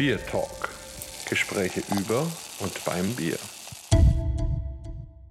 [0.00, 0.70] Beer Talk.
[1.28, 2.26] Gespräche über
[2.60, 3.36] und beim Bier.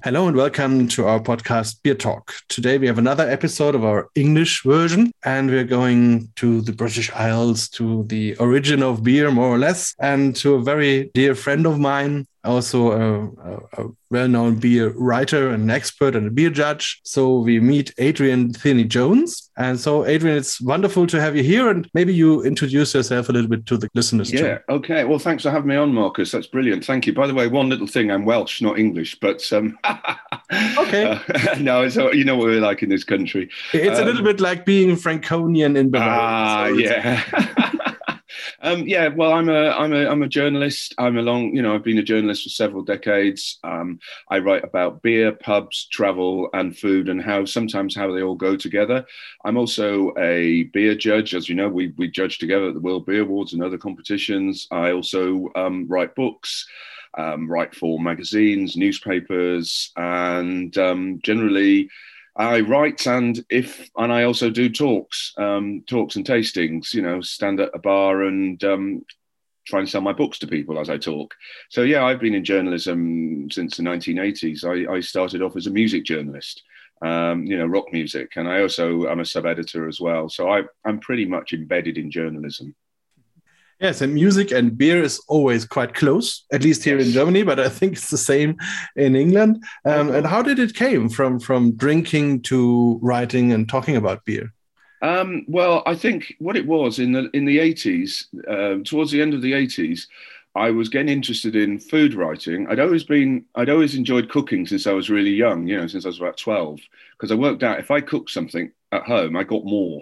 [0.03, 2.35] Hello and welcome to our podcast Beer Talk.
[2.49, 7.11] Today we have another episode of our English version, and we're going to the British
[7.15, 11.65] Isles, to the origin of beer, more or less, and to a very dear friend
[11.65, 16.99] of mine, also a, a, a well-known beer writer and expert and a beer judge.
[17.03, 19.51] So we meet Adrian Tierney Jones.
[19.57, 23.31] And so Adrian, it's wonderful to have you here and maybe you introduce yourself a
[23.33, 24.31] little bit to the listeners.
[24.31, 24.63] Yeah, too.
[24.69, 25.03] okay.
[25.03, 26.31] Well, thanks for having me on, Marcus.
[26.31, 26.85] That's brilliant.
[26.85, 27.13] Thank you.
[27.13, 29.77] By the way, one little thing, I'm Welsh, not English, but um
[30.77, 31.05] Okay.
[31.05, 33.49] uh, no, it's you know what we're like in this country.
[33.73, 36.19] It's a little Um, bit like being Franconian in Bavaria.
[36.19, 37.53] Ah, So yeah.
[38.61, 40.93] um, yeah, well, I'm a, I'm a, I'm a journalist.
[40.97, 43.59] I'm a long, you know, I've been a journalist for several decades.
[43.63, 48.35] Um, I write about beer, pubs, travel, and food, and how sometimes how they all
[48.35, 49.05] go together.
[49.45, 51.69] I'm also a beer judge, as you know.
[51.69, 54.67] We we judge together at the World Beer Awards and other competitions.
[54.71, 56.67] I also um, write books.
[57.17, 61.89] Um, write for magazines, newspapers, and um, generally
[62.39, 66.93] I write and if and I also do talks, um, talks and tastings.
[66.93, 69.05] You know, stand at a bar and um,
[69.67, 71.35] try and sell my books to people as I talk.
[71.69, 74.63] So yeah, I've been in journalism since the 1980s.
[74.63, 76.63] I, I started off as a music journalist,
[77.01, 80.29] um, you know, rock music, and I also I'm a sub editor as well.
[80.29, 82.73] So I, I'm pretty much embedded in journalism.
[83.79, 87.43] Yes, and music and beer is always quite close, at least here in Germany.
[87.43, 88.57] But I think it's the same
[88.95, 89.63] in England.
[89.85, 90.13] Um, Oh.
[90.13, 94.53] and how did it came from from drinking to writing and talking about beer?
[95.01, 99.21] Um, well, I think what it was in the in the eighties, um, towards the
[99.21, 100.07] end of the eighties,
[100.55, 102.67] I was getting interested in food writing.
[102.67, 105.67] I'd always been, I'd always enjoyed cooking since I was really young.
[105.67, 106.81] You know, since I was about twelve,
[107.13, 110.01] because I worked out if I cooked something at home, I got more.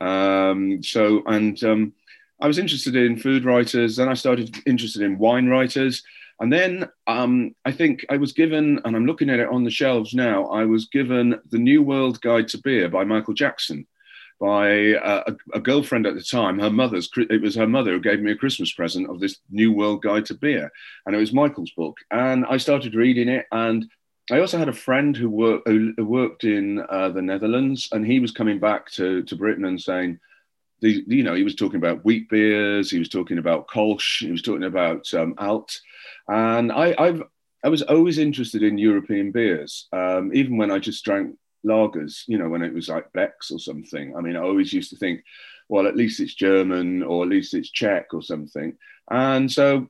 [0.00, 1.92] Um, so, and um,
[2.40, 3.96] I was interested in food writers.
[3.96, 6.02] Then I started interested in wine writers.
[6.40, 9.70] And then um, I think I was given, and I'm looking at it on the
[9.70, 13.86] shelves now, I was given The New World Guide to Beer by Michael Jackson
[14.40, 16.58] by uh, a, a girlfriend at the time.
[16.58, 19.70] Her mother's, it was her mother who gave me a Christmas present of this New
[19.70, 20.72] World Guide to Beer.
[21.04, 21.98] And it was Michael's book.
[22.10, 23.44] And I started reading it.
[23.52, 23.84] And
[24.30, 28.18] I also had a friend who, worked who worked in uh, the Netherlands, and he
[28.18, 30.18] was coming back to, to Britain and saying,
[30.80, 34.30] the, you know, he was talking about wheat beers, he was talking about Kolsch, he
[34.30, 35.80] was talking about um, Alt,
[36.28, 37.22] and I, I've
[37.62, 42.22] I was always interested in European beers, um, even when I just drank lagers.
[42.26, 44.16] You know, when it was like Beck's or something.
[44.16, 45.22] I mean, I always used to think,
[45.68, 48.76] well, at least it's German or at least it's Czech or something.
[49.10, 49.88] And so,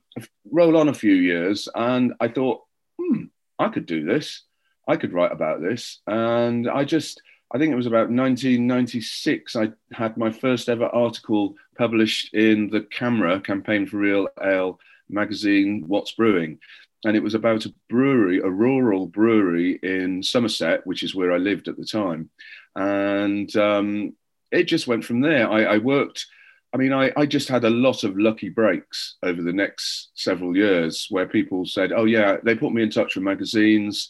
[0.51, 2.61] roll on a few years, and I thought,
[2.99, 3.25] hmm,
[3.59, 4.43] I could do this.
[4.87, 7.21] I could write about this, and I just
[7.53, 9.55] I think it was about 1996.
[9.55, 14.79] I had my first ever article published in the CAMRA Campaign for Real Ale
[15.09, 16.59] magazine, What's Brewing.
[17.03, 21.37] And it was about a brewery, a rural brewery in Somerset, which is where I
[21.37, 22.29] lived at the time.
[22.75, 24.15] And um,
[24.51, 25.49] it just went from there.
[25.49, 26.27] I, I worked,
[26.73, 30.55] I mean, I, I just had a lot of lucky breaks over the next several
[30.55, 34.09] years where people said, oh, yeah, they put me in touch with magazines.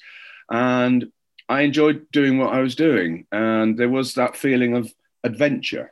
[0.51, 1.11] And
[1.51, 3.25] I enjoyed doing what I was doing.
[3.33, 4.89] And there was that feeling of
[5.25, 5.91] adventure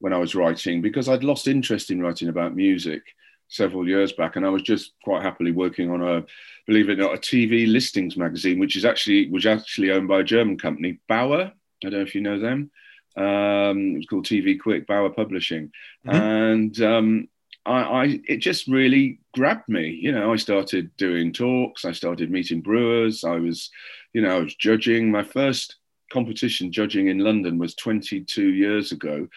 [0.00, 3.02] when I was writing because I'd lost interest in writing about music
[3.48, 4.36] several years back.
[4.36, 6.26] And I was just quite happily working on a,
[6.66, 10.20] believe it or not, a TV listings magazine, which is actually, was actually owned by
[10.20, 11.44] a German company, Bauer.
[11.44, 12.70] I don't know if you know them.
[13.16, 15.72] Um, it was called TV Quick, Bauer Publishing.
[16.06, 16.12] Mhm.
[16.12, 17.28] And um,
[17.64, 19.88] I, I, it just really grabbed me.
[19.88, 23.70] You know, I started doing talks, I started meeting brewers, I was,
[24.12, 25.10] you know, I was judging.
[25.10, 25.76] My first
[26.12, 29.28] competition judging in London was 22 years ago.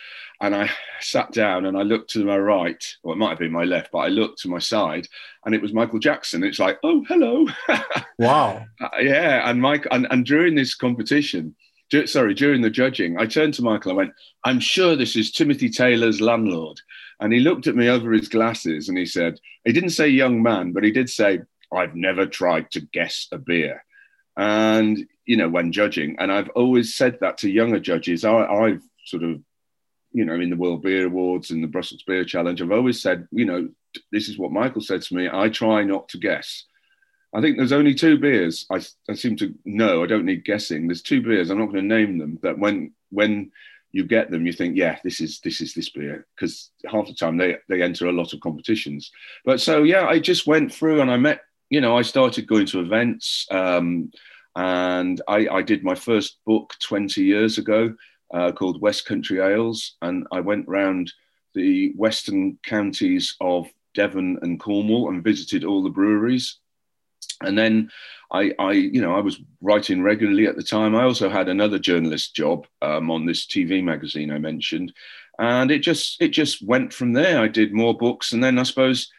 [0.42, 3.52] And I sat down and I looked to my right, or it might have been
[3.52, 5.08] my left, but I looked to my side
[5.46, 6.44] and it was Michael Jackson.
[6.44, 7.48] It's like, oh, hello.
[8.20, 8.64] Wow.
[8.80, 11.56] Uh, yeah, and Mike, and, and during this competition,
[12.06, 13.92] sorry, during the judging, I turned to Michael.
[13.92, 14.14] I went,
[14.46, 16.80] "I'm sure this is Timothy Taylor's landlord."
[17.20, 20.44] And he looked at me over his glasses and he said, he didn't say young
[20.44, 23.84] man, but he did say, "I've never tried to guess a beer."
[24.36, 28.26] And you know, when judging, and I've always said that to younger judges.
[28.26, 29.42] I, I've sort of,
[30.12, 33.28] you know, in the World Beer Awards and the Brussels Beer Challenge, I've always said,
[33.32, 33.70] you know,
[34.12, 35.30] this is what Michael said to me.
[35.32, 36.66] I try not to guess.
[37.34, 40.04] I think there's only two beers I, I seem to know.
[40.04, 40.88] I don't need guessing.
[40.88, 41.50] There's two beers.
[41.50, 42.38] I'm not going to name them.
[42.44, 43.52] That when when
[43.94, 47.14] you get them, you think, yeah, this is this is this beer because half the
[47.14, 49.12] time they they enter a lot of competitions.
[49.46, 51.42] But so yeah, I just went through and I met.
[51.70, 54.12] You know, I started going to events, um,
[54.56, 57.96] and I, I did my first book 20 years ago
[58.32, 61.12] uh, called West Country Ales, and I went round
[61.56, 66.60] the western counties of Devon and Cornwall and visited all the breweries.
[67.42, 67.92] And then
[68.32, 70.96] I, I, you know, I was writing regularly at the time.
[70.96, 74.94] I also had another journalist job um, on this TV magazine I mentioned,
[75.40, 77.40] and it just it just went from there.
[77.40, 79.12] I did more books, and then I suppose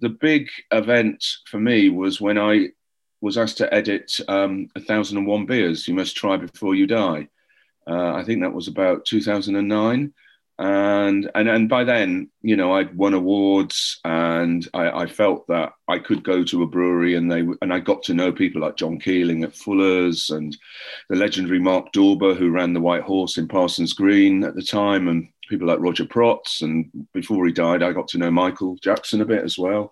[0.00, 2.68] the big event for me was when I
[3.20, 6.86] was asked to edit um, A Thousand and One Beers You Must Try Before You
[6.86, 7.28] Die.
[7.86, 10.12] Uh, I think that was about 2009
[10.58, 15.72] and and and by then you know I'd won awards and I, I, felt that
[15.86, 18.76] I could go to a brewery and they and I got to know people like
[18.76, 20.56] John Keeling at Fuller's and
[21.08, 25.06] the legendary Mark Dorber who ran the White Horse in Parsons Green at the time
[25.06, 29.20] and people like Roger Protz and before he died I got to know Michael Jackson
[29.20, 29.90] a bit as well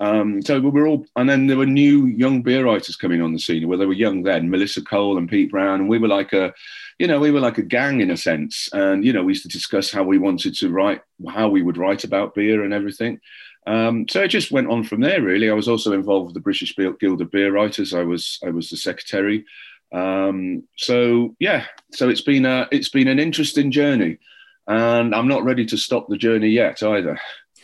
[0.00, 3.32] um, so we were all, and then there were new young beer writers coming on
[3.32, 3.66] the scene.
[3.66, 6.54] Well, they were young then, Melissa Cole and Pete Brown, and we were like a,
[6.98, 8.68] you know, we were like a gang in a sense.
[8.72, 11.76] And you know, we used to discuss how we wanted to write, how we would
[11.76, 13.20] write about beer and everything.
[13.66, 15.20] Um, so it just went on from there.
[15.20, 17.92] Really, I was also involved with the British Guild of Beer Writers.
[17.92, 19.44] I was, I was the secretary.
[19.92, 24.18] Um, so yeah, so it's been a, it's been an interesting journey,
[24.68, 27.18] and I'm not ready to stop the journey yet either.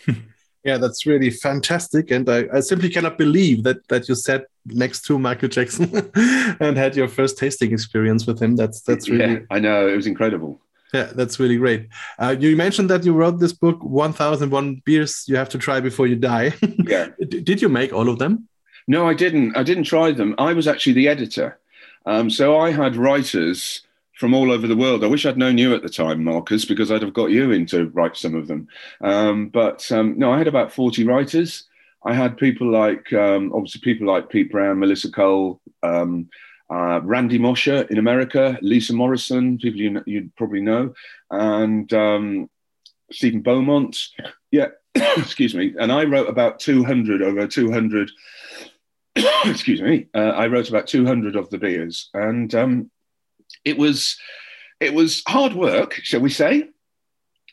[0.64, 5.02] Yeah, that's really fantastic, and I, I simply cannot believe that that you sat next
[5.02, 6.10] to Michael Jackson
[6.58, 8.56] and had your first tasting experience with him.
[8.56, 9.34] That's that's really.
[9.34, 10.58] Yeah, I know it was incredible.
[10.94, 11.88] Yeah, that's really great.
[12.18, 16.06] Uh, you mentioned that you wrote this book, 1001 Beers You Have to Try Before
[16.06, 16.54] You Die.
[16.84, 17.08] Yeah.
[17.18, 18.48] Did you make all of them?
[18.86, 19.56] No, I didn't.
[19.56, 20.34] I didn't try them.
[20.38, 21.58] I was actually the editor.
[22.06, 23.82] Um, so I had writers
[24.18, 25.02] from all over the world.
[25.02, 27.66] I wish I'd known you at the time, Marcus, because I'd have got you in
[27.66, 28.68] to write some of them.
[29.00, 31.64] Um, but um, no, I had about 40 writers.
[32.04, 36.28] I had people like, um, obviously, people like Pete Brown, Melissa Cole, um,
[36.70, 40.94] uh, Randy Mosher in America, Lisa Morrison, people you would probably know,
[41.30, 42.50] and um,
[43.10, 43.96] Stephen Beaumont.
[44.50, 45.74] Yeah, excuse me.
[45.78, 48.10] And I wrote about 200 over 200.
[49.44, 50.06] excuse me.
[50.14, 52.10] Uh, I wrote about 200 of the beers.
[52.14, 52.90] And um,
[53.64, 54.16] it was
[54.80, 56.68] it was hard work, shall we say?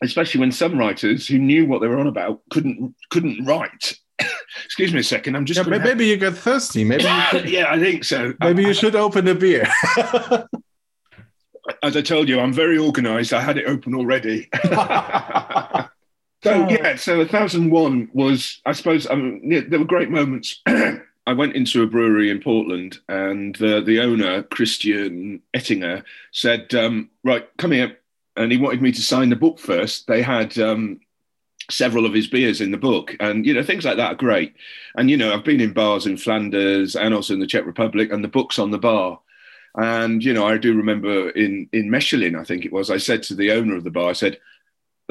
[0.03, 3.97] Especially when some writers who knew what they were on about couldn't couldn't write.
[4.65, 5.35] Excuse me a second.
[5.35, 6.01] I'm just yeah, maybe have...
[6.01, 6.83] you got thirsty.
[6.83, 7.49] Maybe should...
[7.49, 8.33] yeah, I think so.
[8.39, 9.67] Maybe you should open a beer.
[11.83, 13.33] As I told you, I'm very organised.
[13.33, 14.49] I had it open already.
[14.63, 15.87] so
[16.43, 20.61] yeah, so a thousand one was, I suppose, um, yeah, there were great moments.
[21.27, 27.09] I went into a brewery in Portland, and the the owner Christian Ettinger said, um,
[27.23, 27.97] "Right, come here,"
[28.35, 30.07] and he wanted me to sign the book first.
[30.07, 30.99] They had um,
[31.69, 34.55] several of his beers in the book, and you know things like that are great.
[34.95, 38.11] And you know, I've been in bars in Flanders and also in the Czech Republic,
[38.11, 39.19] and the book's on the bar.
[39.75, 42.89] And you know, I do remember in in Mechelen, I think it was.
[42.89, 44.39] I said to the owner of the bar, I said,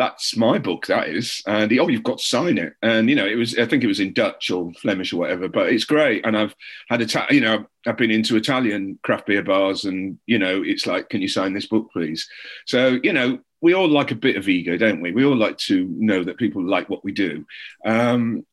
[0.00, 1.42] that's my book that is.
[1.46, 2.72] And he, oh you've got to sign it.
[2.82, 5.46] And you know it was i think it was in dutch or flemish or whatever
[5.46, 6.24] but it's great.
[6.24, 6.54] And i've
[6.88, 10.86] had a you know i've been into italian craft beer bars and you know it's
[10.86, 12.26] like can you sign this book please?
[12.66, 15.12] So you know we all like a bit of ego don't we?
[15.12, 17.44] We all like to know that people like what we do.
[17.84, 18.46] Um,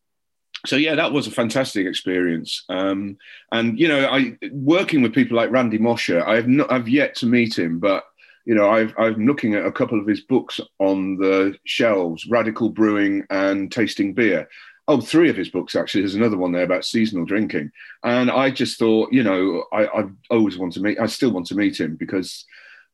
[0.66, 2.66] so yeah, that was a fantastic experience.
[2.68, 3.18] Um,
[3.54, 6.28] and you know, I working with people like Randy Mosher.
[6.28, 8.04] I have not, I've yet to meet him, but
[8.48, 12.70] you know, I've, I'm looking at a couple of his books on the shelves Radical
[12.70, 14.48] Brewing and Tasting Beer.
[14.88, 16.02] Oh, three of his books actually.
[16.02, 17.72] There's another one there about seasonal drinking.
[18.06, 21.48] And I just thought, you know, I, I always want to meet, I still want
[21.48, 22.46] to meet him because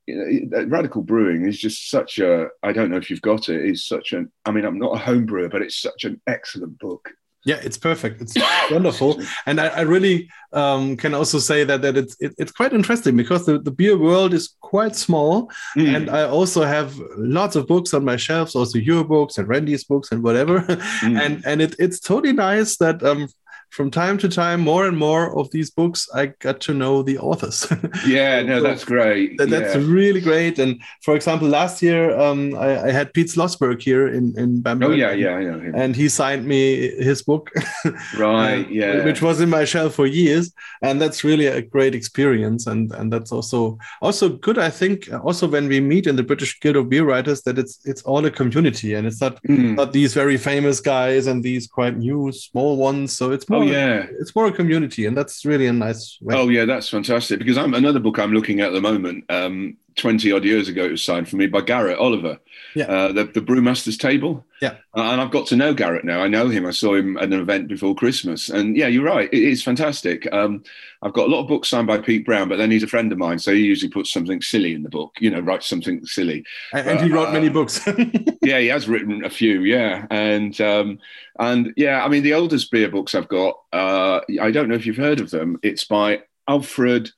[0.08, 3.64] you know, Radical Brewing is just such a, I don't know if you've got it,
[3.64, 6.80] it's such an, I mean, I'm not a home brewer, but it's such an excellent
[6.80, 7.12] book.
[7.46, 8.22] Yeah, it's perfect.
[8.22, 8.36] It's
[8.72, 12.72] wonderful, and I, I really um, can also say that that it's it, it's quite
[12.72, 15.94] interesting because the, the beer world is quite small, mm.
[15.94, 19.84] and I also have lots of books on my shelves, also your books and Randy's
[19.84, 21.20] books and whatever, mm.
[21.22, 23.28] and and it, it's totally nice that um,
[23.74, 27.18] from time to time, more and more of these books, I got to know the
[27.18, 27.66] authors.
[28.08, 29.40] yeah, no, so that's great.
[29.40, 29.82] That, that's yeah.
[29.84, 30.60] really great.
[30.60, 34.92] And for example, last year um, I, I, had Pete Slosberg here in in Bamberg.
[34.92, 35.72] Oh yeah, yeah, yeah.
[35.74, 37.50] And he signed me his book.
[38.18, 38.70] right.
[38.70, 39.04] yeah.
[39.04, 40.54] Which was in my shelf for years,
[40.84, 42.68] and that's really a great experience.
[42.68, 44.60] And and that's also also good.
[44.60, 47.80] I think also when we meet in the British Guild of Beer Writers, that it's
[47.86, 49.76] it's all a community, and it's not mm.
[49.76, 53.18] not these very famous guys and these quite new small ones.
[53.18, 53.63] So it's more.
[53.64, 56.18] Oh yeah, it's more a community, and that's really a nice.
[56.22, 56.36] Way.
[56.36, 57.40] Oh yeah, that's fantastic.
[57.40, 59.26] Because I'm another book I'm looking at at the moment.
[59.30, 62.40] Um, 20 odd years ago, it was signed for me by Garrett Oliver,
[62.76, 62.86] Yeah.
[62.86, 64.46] uh, the, the Brewmaster's Table.
[64.62, 64.76] Yeah.
[64.96, 66.22] Uh, and I've got to know Garrett now.
[66.22, 66.66] I know him.
[66.66, 68.50] I saw him at an event before Christmas.
[68.50, 69.28] And yeah, you're right.
[69.34, 70.32] It is fantastic.
[70.34, 70.64] Um,
[71.02, 73.12] I've got a lot of books signed by Pete Brown, but then he's a friend
[73.12, 73.40] of mine.
[73.40, 76.46] So he usually puts something silly in the book, you know, writes something silly.
[76.72, 77.86] And, and he wrote many books.
[78.42, 79.62] yeah, he has written a few.
[79.64, 81.00] Yeah, and um,
[81.40, 83.56] and yeah, I mean, the oldest beer books I've got.
[83.74, 85.60] Uh, I don't know if you've heard of them.
[85.62, 87.10] It's by Alfred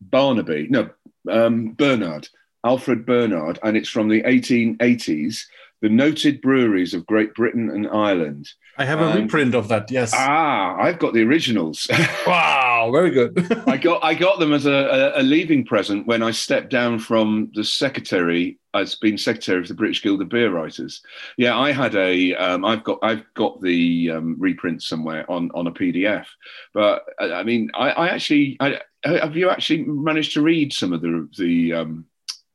[0.00, 0.68] Barnaby.
[0.70, 0.88] No,
[1.30, 2.28] um, Bernard.
[2.66, 5.42] Alfred Barnard, and it's from the 1880s.
[5.82, 8.48] The noted breweries of Great Britain and Ireland.
[8.78, 9.90] I have a Um, reprint of that.
[9.90, 10.12] Yes.
[10.14, 11.86] Ah, I've got the originals.
[12.26, 13.36] wow, very good.
[13.68, 16.98] I got I got them as a, a, a leaving present when I stepped down
[17.00, 21.02] from the secretary as being secretary of the British Guild of Beer Writers.
[21.36, 25.66] Yeah, I had a um, I've got I've got the um, reprint somewhere on on
[25.66, 26.24] a PDF.
[26.72, 30.92] But uh, I mean, I, I actually I, have you actually managed to read some
[30.92, 32.06] of the the um,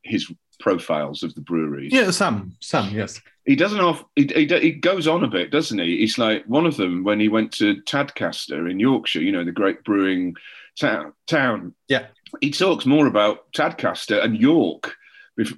[0.04, 1.94] his profiles of the breweries?
[1.94, 3.22] yeah, some, some, yes.
[3.46, 6.66] he doesn't off he, he, he goes on a bit doesn't he he's like one
[6.66, 10.36] of them when he went to tadcaster in yorkshire you know the great brewing
[10.78, 12.08] town town Yeah.
[12.42, 14.96] he talks more about tadcaster and york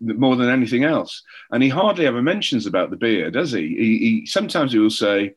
[0.02, 3.98] more than anything else and he hardly ever mentions about the beer does he he,
[3.98, 5.34] he sometimes he will say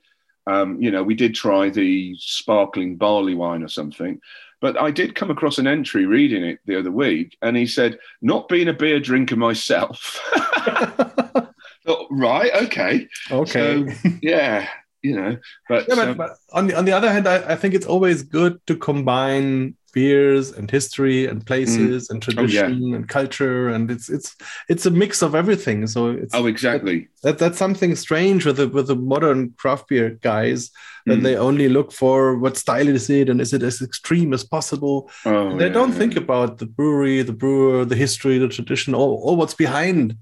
[0.47, 4.21] um, you know we did try the sparkling barley wine or something
[4.65, 7.99] but I did come across an entry reading it the other week, and he said,
[8.23, 10.19] "Not being a beer drinker myself."
[11.85, 13.87] Thought, right, okay, okay.
[13.87, 14.67] So, yeah,
[15.05, 15.37] you know,
[15.69, 17.87] but, yeah, but, um, but on the on the other hand, I, I think it's
[17.87, 22.67] always good to combine beers and history and places and Oh, yeah.
[22.67, 24.35] tradition and culture, and it's it's
[24.69, 25.87] it's a mix of everything.
[25.87, 27.09] So it's oh, exactly.
[27.23, 30.71] that that's something strange with the with the modern craft beer guys
[31.07, 31.23] that Mm.
[31.23, 35.11] they only look for what style is it and is it as extreme as possible.
[35.27, 39.21] Oh, they yeah, don't think about the brewery, the brewer, the history, the tradition, all,
[39.23, 40.17] all what's behind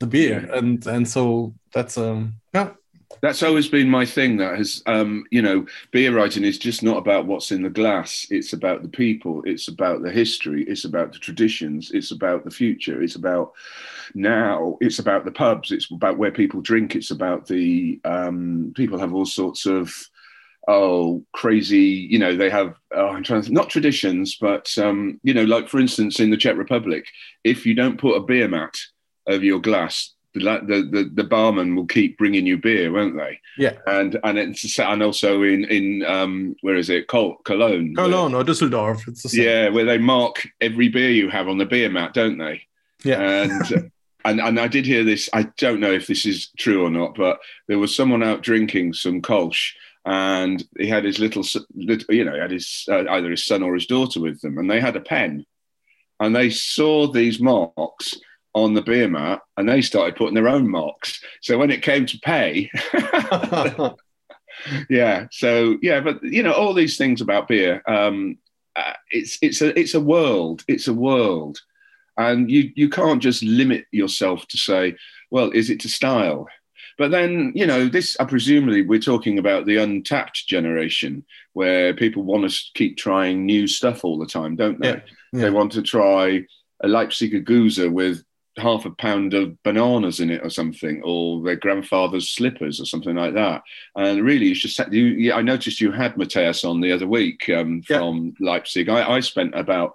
[0.00, 2.70] the beer, and and so that's um yeah
[3.22, 4.36] That's always been my thing.
[4.36, 8.26] That has, um, you know, beer writing is just not about what's in the glass.
[8.30, 9.42] It's about the people.
[9.44, 10.64] It's about the history.
[10.64, 11.90] It's about the traditions.
[11.90, 13.02] It's about the future.
[13.02, 13.52] It's about
[14.14, 14.76] now.
[14.80, 15.72] It's about the pubs.
[15.72, 16.94] It's about where people drink.
[16.94, 19.92] It's about the um, people have all sorts of
[20.68, 22.06] oh crazy.
[22.10, 22.74] You know, they have.
[22.94, 26.36] Oh, I'm trying to not traditions, but um, you know, like for instance, in the
[26.36, 27.06] Czech Republic,
[27.42, 28.76] if you don't put a beer mat
[29.26, 30.14] over your glass.
[30.42, 33.40] The, the, the, barman will keep bringing you beer, won't they?
[33.58, 38.34] yeah and and it's and also in in um where is it Col- Cologne Cologne
[38.34, 39.06] or Düsseldorf.
[39.08, 39.44] It's the same.
[39.44, 42.62] yeah where they mark every beer you have on the beer mat don't they
[43.04, 43.20] yeah.
[43.20, 43.90] and
[44.24, 47.14] and and I did hear this I don't know if this is true or not
[47.16, 49.72] but there was someone out drinking some Kolsch
[50.04, 53.44] and he had his little s- lit- you know he had his uh, either his
[53.44, 55.44] son or his daughter with them and they had a pen
[56.20, 58.14] and they saw these marks
[58.64, 61.22] on the beer mat and they started putting their own marks.
[61.42, 62.70] So when it came to pay
[64.90, 68.36] yeah so yeah but you know all these things about beer um
[68.78, 71.58] uh, it's it's a it's a world it's a world.
[72.16, 74.96] And you you can't just limit yourself to say
[75.30, 76.48] well is it to style?
[76.96, 82.22] But then you know this i presumably we're talking about the Untappd generation where people
[82.24, 84.88] want to keep trying new stuff all the time don't they?
[84.88, 85.00] Yeah,
[85.32, 85.40] yeah.
[85.42, 86.44] they want to try
[86.80, 88.22] a leipziger gose with
[88.58, 93.16] half a pound of bananas in it or something, or their grandfather's slippers or something
[93.16, 93.62] like that.
[93.96, 95.06] And really, it's just you.
[95.06, 97.98] Yeah, I noticed you had Mateus on the other week um, Yeah.
[97.98, 98.88] from Leipzig.
[98.88, 99.94] I, I spent about.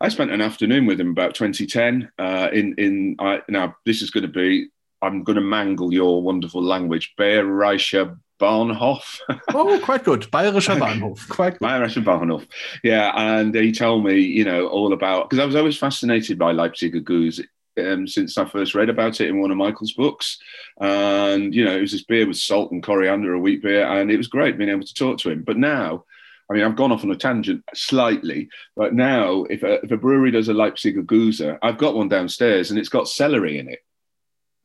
[0.00, 2.10] I spent an afternoon with him about 2010.
[2.18, 4.68] Uh, in in I, now this is going to be.
[5.00, 7.14] I'm going to mangle your wonderful language.
[7.18, 9.18] Bayerischer Bahnhof.
[9.54, 10.22] oh, quite good.
[10.22, 11.28] Bayerischer Bahnhof.
[11.28, 11.66] Quite good.
[11.68, 12.46] Bayerischer Bahnhof.
[12.82, 16.52] Yeah, and he told me, you know, all about because I was always fascinated by
[16.52, 17.44] Leipziger Gose
[17.78, 20.38] um, since I first read about it in one of Michael's books.
[20.80, 24.10] And you know, it was this beer with salt and coriander, a wheat beer, and
[24.10, 25.42] it was great being able to talk to him.
[25.42, 26.04] But now.
[26.50, 29.96] I mean, I've gone off on a tangent slightly, but now if a, if a
[29.96, 33.78] brewery does a Leipziger Gose, I've got one downstairs and it's got celery in it.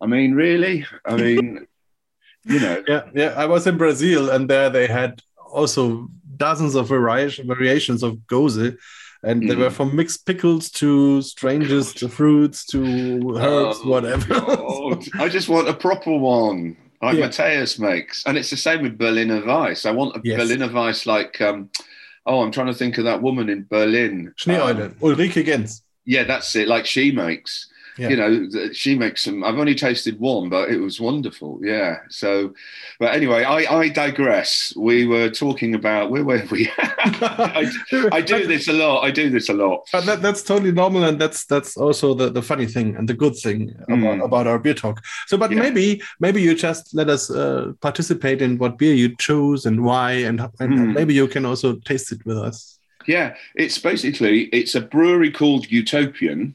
[0.02, 0.86] I mean, really?
[1.06, 1.68] I mean,
[2.44, 3.34] you know, Yeah, yeah.
[3.38, 8.78] I was in Brazil, and there they had also dozens of variation, variations of gose,
[9.24, 9.60] and they Mm.
[9.60, 12.82] were from mixed pickles to strangest fruits to
[13.38, 14.34] herbs, Oh, whatever.
[15.20, 17.26] I just want a proper one, like Yeah.
[17.28, 18.24] Mateus makes.
[18.26, 19.86] And it's the same with Berliner Weiss.
[19.86, 20.38] I want a Yes.
[20.40, 21.70] Berliner Weiss like, um,
[22.26, 24.34] oh, I'm trying to think of that woman in Berlin.
[24.38, 25.82] Schneeeule, Um, Ulrike Genz.
[26.06, 27.68] yeah, that's it, like she makes.
[27.98, 28.10] Yeah.
[28.10, 29.44] You know, she makes some.
[29.44, 31.60] I've only tasted one, but it was wonderful.
[31.64, 31.98] Yeah.
[32.10, 32.54] So,
[33.00, 34.74] but anyway, I, I digress.
[34.78, 36.70] We were talking about where were we?
[36.78, 37.72] I,
[38.12, 39.02] I do this a lot.
[39.04, 39.88] I do this a lot.
[39.92, 43.14] But that, that's totally normal, and that's that's also the, the funny thing and the
[43.14, 44.24] good thing about, Mm.
[44.24, 45.02] about our beer talk.
[45.28, 45.60] So, but Yeah.
[45.62, 50.12] maybe maybe you just let us uh, participate in what beer you choose and why,
[50.12, 50.94] and, and Mm.
[50.94, 52.80] maybe you can also taste it with us.
[53.08, 56.54] Yeah, it's basically it's a brewery called Utopian,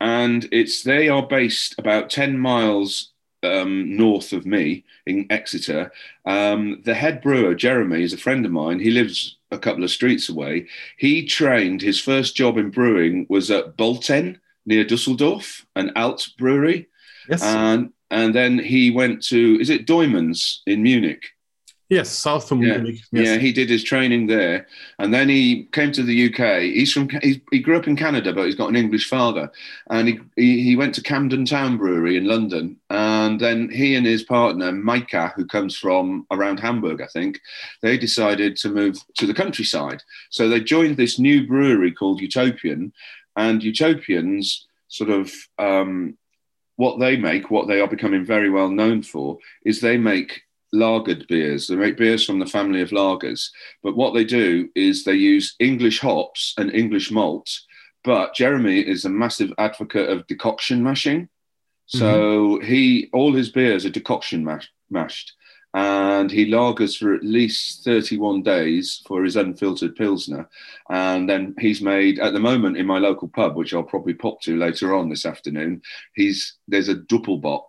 [0.00, 5.92] and it's they are based about ten miles um, north of me in Exeter.
[6.24, 8.80] Um, the head brewer Jeremy is a friend of mine.
[8.80, 10.66] He lives a couple of streets away.
[10.96, 16.88] He trained his first job in brewing was at Bolten near Dusseldorf, an Alt brewery,
[17.28, 21.22] Yes, and and then he went to is it Doemens in Munich.
[21.88, 22.78] Yes, south from Yeah.
[22.78, 23.00] Munich.
[23.12, 23.26] Yes.
[23.26, 24.66] Yeah, he did his training there,
[24.98, 26.62] and then he came to the UK.
[26.62, 29.50] He's from he, he grew up in Canada, but he's got an English father,
[29.90, 34.06] and he, he he went to Camden Town Brewery in London, and then he and
[34.06, 37.40] his partner Micah, who comes from around Hamburg, I think,
[37.82, 40.02] they decided to move to the countryside.
[40.30, 42.92] So they joined this new brewery called Utopian,
[43.36, 45.32] and Utopians sort of.
[45.58, 46.16] Um,
[46.76, 50.42] what they make, what they are becoming very well known for, is they make
[50.74, 51.68] lagered beers.
[51.68, 53.50] They make beers from the family of lagers.
[53.82, 57.48] But what they do is they use English hops and English malt.
[58.02, 61.22] But Jeremy is a massive advocate of decoction mashing.
[61.22, 61.98] Mm-hmm.
[61.98, 65.32] So he all his beers are decoction mash, mashed.
[65.76, 70.48] And he lagers for at least 31 days for his unfiltered Pilsner.
[70.88, 74.40] And then he's made, at the moment, in my local pub, which I'll probably pop
[74.42, 75.82] to later on this afternoon,
[76.14, 77.64] he's there's a Doppelbock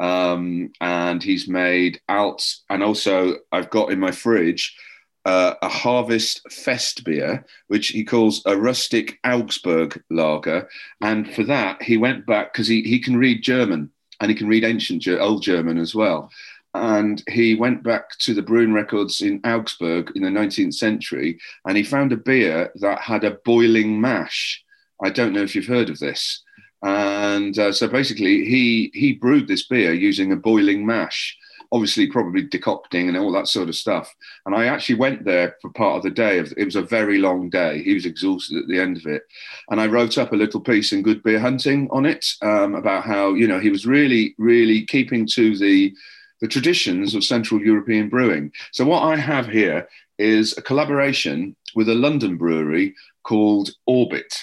[0.00, 2.44] um, and he's made out.
[2.70, 4.76] And also, I've got in my fridge
[5.24, 10.68] uh, a Harvest Fest beer, which he calls a rustic Augsburg lager.
[11.00, 14.48] And for that, he went back because he, he can read German and he can
[14.48, 16.30] read ancient old German as well.
[16.74, 21.76] And he went back to the brewing records in Augsburg in the 19th century and
[21.76, 24.62] he found a beer that had a boiling mash.
[25.02, 26.42] I don't know if you've heard of this.
[26.84, 31.34] And uh, so basically, he he brewed this beer using a boiling mash,
[31.72, 34.14] obviously probably decocting and all that sort of stuff.
[34.44, 36.38] And I actually went there for part of the day.
[36.38, 37.82] It was a very long day.
[37.82, 39.22] He was exhausted at the end of it,
[39.70, 43.04] and I wrote up a little piece in Good Beer Hunting on it um, about
[43.04, 45.94] how you know he was really really keeping to the
[46.42, 48.52] the traditions of Central European brewing.
[48.72, 54.34] So what I have here is a collaboration with a London brewery called Orbit.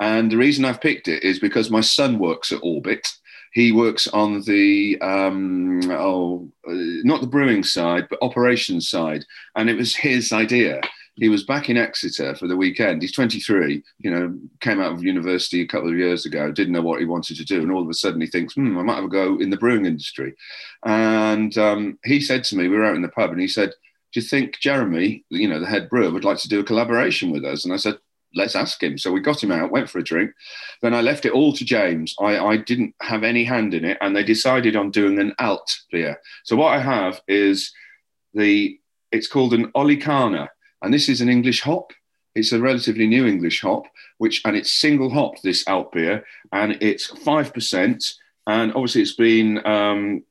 [0.00, 3.06] And the reason I've picked it is because my son works at Orbit.
[3.52, 6.72] He works on the um, oh, uh,
[7.04, 9.24] not the brewing side, but operations side,
[9.56, 10.80] and it was his idea.
[11.16, 13.02] He was back in Exeter for the weekend.
[13.02, 13.82] He's 23.
[13.98, 16.50] You know, came out of university a couple of years ago.
[16.50, 18.78] Didn't know what he wanted to do, and all of a sudden he thinks, "Hmm,
[18.78, 20.34] I might have a go in the brewing industry."
[20.86, 23.70] And um, he said to me, we were out in the pub, and he said,
[24.12, 27.30] "Do you think Jeremy, you know, the head brewer, would like to do a collaboration
[27.32, 27.98] with us?" And I said,
[28.34, 28.98] let's ask him.
[28.98, 30.32] So we got him out, went for a drink.
[30.82, 32.14] Then I left it all to James.
[32.20, 35.78] I, I didn't have any hand in it, and they decided on doing an alt
[35.90, 36.20] beer.
[36.44, 37.72] So what I have is
[38.34, 38.78] the
[39.12, 40.48] it's called an Olicana,
[40.82, 41.92] and this is an English hop.
[42.34, 43.84] It's a relatively new English hop,
[44.18, 48.04] which and it's single hopped this alt beer, and it's five percent.
[48.46, 50.22] And obviously, it's been um,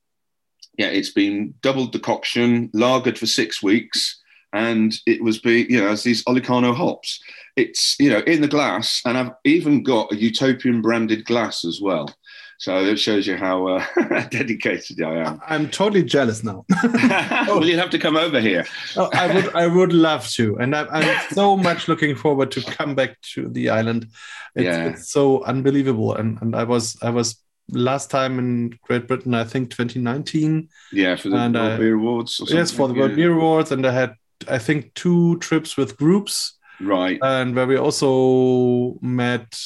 [0.77, 4.21] yeah, it's been double decoction, lagered for six weeks,
[4.53, 7.21] and it was be you know as these Olicana hops.
[7.55, 11.79] It's you know in the glass, and I've even got a Utopian branded glass as
[11.81, 12.13] well.
[12.57, 13.85] So it shows you how uh,
[14.31, 15.39] dedicated I am.
[15.47, 16.65] I'm totally jealous now.
[16.83, 18.65] well, you'll have to come over here.
[18.97, 22.61] Oh, I would, I would love to, and I'm, I'm so much looking forward to
[22.61, 24.07] come back to the island.
[24.55, 24.89] It's, Yeah.
[24.89, 29.45] it's so unbelievable, and and I was, I was last time in Great Britain, I
[29.45, 30.67] think 2019.
[30.91, 32.39] Yeah, for the And, World uh, Beer Awards.
[32.41, 33.15] Or Yes, for the World yeah.
[33.17, 34.15] Beer Awards, and I had,
[34.47, 37.19] I think, two trips with groups, Right.
[37.21, 39.59] and where we also met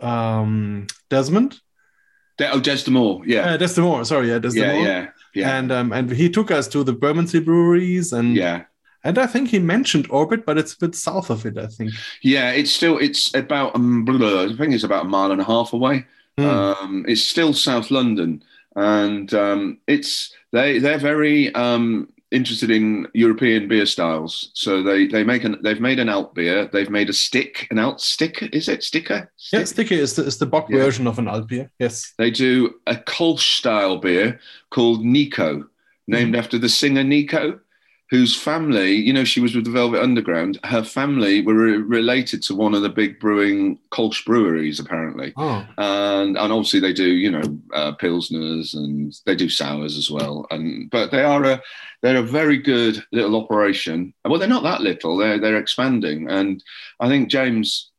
[0.00, 1.60] um, Desmond.
[2.36, 3.22] De- oh, Des de Moor.
[3.26, 3.54] Yeah.
[3.54, 4.38] Uh, Des de Moor, sorry, yeah.
[4.38, 4.82] Des de Moor.
[4.82, 4.82] Yeah.
[4.82, 5.08] Yeah.
[5.34, 5.58] yeah.
[5.58, 8.64] And um, and he took us to the Bermondsey breweries, and yeah.
[9.04, 11.92] and I think he mentioned Orbit, but it's a bit south of it, I think.
[12.22, 12.50] Yeah.
[12.50, 12.98] It's still.
[12.98, 13.76] It's about.
[13.76, 16.06] Um, blah, I think it's about a mile and a half away.
[16.36, 16.44] Hmm.
[16.44, 18.42] Um, it's still South London,
[18.74, 24.50] and um, it's they they're very um, interested in European beer styles.
[24.54, 26.68] So they they make an they've made an alt beer.
[26.72, 28.42] They've made a stick, an alt stick.
[28.52, 29.30] Is it sticker?
[29.52, 30.78] Yeah, sticker is the, is the Bock Yeah.
[30.78, 31.70] version of an alt beer.
[31.78, 32.12] Yes.
[32.18, 35.68] They do a Kolsch style beer called Nico,
[36.06, 36.40] named mm-hmm.
[36.40, 37.60] after the singer Nico.
[38.10, 40.58] Whose family, you know, she was with the Velvet Underground.
[40.64, 45.32] Her family were re- related to one of the big brewing Kolsch breweries, apparently.
[45.36, 50.10] Oh, And and obviously they do, you know, uh, pilsners and they do sours as
[50.10, 50.46] well.
[50.50, 51.62] And but they are a
[52.02, 54.12] they're a very good little operation.
[54.24, 55.16] Well, they're not that little.
[55.16, 56.62] They're they're expanding, and
[57.00, 57.90] I think James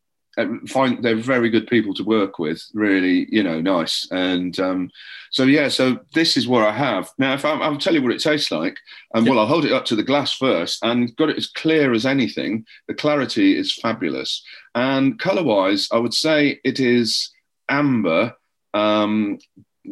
[0.68, 2.62] find they're very good people to work with.
[2.74, 4.08] Really, you know, nice.
[4.12, 4.92] And um,
[5.32, 7.34] so yeah, so this is what I have now.
[7.34, 8.78] If I'm, I'll tell you what it tastes like,
[9.14, 11.94] and well, I'll hold it up to the glass first, and got it as clear
[11.94, 12.66] as anything.
[12.88, 14.44] The clarity is fabulous,
[14.74, 17.32] and color-wise, I would say it is
[17.70, 18.36] amber.
[18.74, 19.40] Um,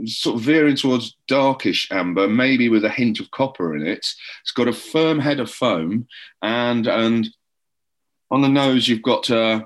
[0.05, 4.05] sort of veering towards darkish amber, maybe with a hint of copper in it.
[4.41, 6.07] It's got a firm head of foam,
[6.41, 7.29] and and
[8.31, 9.63] on the nose you've got uh,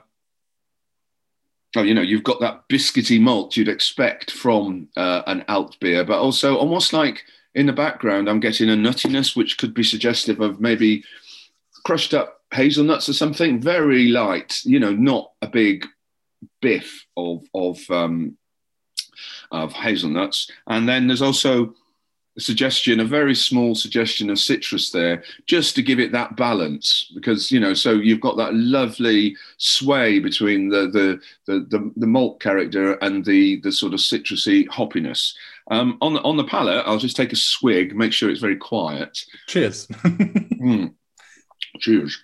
[1.75, 6.03] oh, you know, you've got that biscuity malt you'd expect from uh, an alt beer,
[6.03, 7.23] but also almost like
[7.55, 11.03] in the background, I'm getting a nuttiness which could be suggestive of maybe
[11.85, 13.59] crushed up hazelnuts or something.
[13.59, 15.85] Very light, you know, not a big
[16.61, 18.37] biff of of um,
[19.51, 20.51] of hazelnuts.
[20.67, 21.73] And then there's also
[22.37, 27.11] a suggestion, a very small suggestion of citrus there, just to give it that balance.
[27.13, 32.07] Because you know, so you've got that lovely sway between the the the, the, the
[32.07, 35.33] malt character and the the sort of citrusy hoppiness.
[35.69, 38.57] Um, on the on the palate, I'll just take a swig, make sure it's very
[38.57, 39.19] quiet.
[39.47, 39.87] cheers.
[40.57, 40.95] Mm.
[41.79, 42.19] Cheers.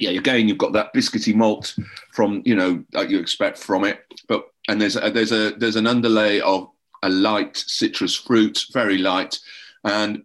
[0.00, 1.76] yeah, again, you've got that biscuity malt
[2.12, 5.76] from you know that you expect from it, but and there's a, there's a there's
[5.76, 6.70] an underlay of
[7.02, 9.38] a light citrus fruit, very light,
[9.84, 10.24] and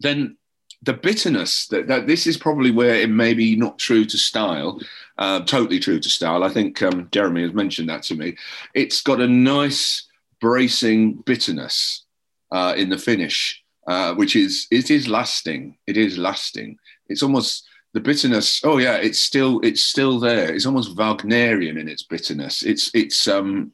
[0.00, 0.36] then
[0.82, 4.78] the bitterness that, that this is probably where it may be not true to style,
[5.18, 6.44] uh, totally true to style.
[6.44, 8.36] I think um, Jeremy has mentioned that to me.
[8.74, 10.06] It's got a nice
[10.40, 12.04] bracing bitterness
[12.52, 15.76] uh, in the finish, uh, which is it is lasting.
[15.86, 16.76] It is lasting.
[17.08, 18.60] It's almost the bitterness.
[18.64, 20.54] Oh yeah, it's still it's still there.
[20.54, 22.62] It's almost Wagnerian in its bitterness.
[22.62, 23.72] It's it's um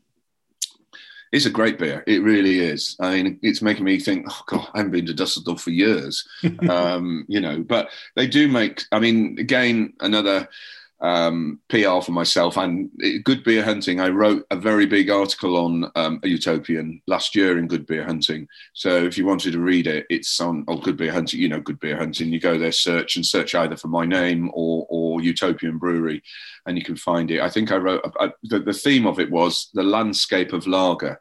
[1.33, 2.03] it's a great beer.
[2.07, 2.97] It really is.
[3.01, 6.27] I mean, it's making me think, oh God, I haven't been to Dusseldorf for years.
[6.69, 10.49] um, you know, but they do make, I mean, again, another
[11.03, 12.91] um, PR for myself and
[13.25, 14.01] Good Beer Hunting.
[14.01, 18.05] I wrote a very big article on um, a Utopian last year in Good Beer
[18.05, 18.47] Hunting.
[18.75, 21.41] So if you wanted to read it, it's on oh, Good Beer Hunting.
[21.41, 22.33] You know, Good Beer Hunting.
[22.33, 26.23] You go there, search and search either for my name or or Utopian Brewery,
[26.67, 27.41] and you can find it.
[27.41, 31.21] I think I wrote a, the, the theme of it was the landscape of lager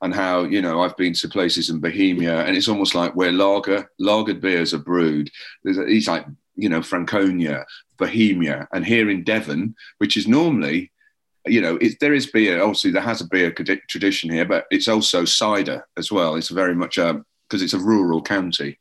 [0.00, 3.32] and how you know I've been to places in Bohemia, and it's almost like where
[3.32, 5.30] lager lagered beers are brewed.
[5.64, 6.24] There's a, he's like
[6.58, 7.64] you know Franconia,
[7.96, 10.92] Bohemia, and here in Devon, which is normally.
[11.46, 12.60] You know, it, there is beer.
[12.60, 16.34] Obviously, there has a beer tradition here, but it's also cider as well.
[16.34, 18.78] It's very much a because it's a rural county.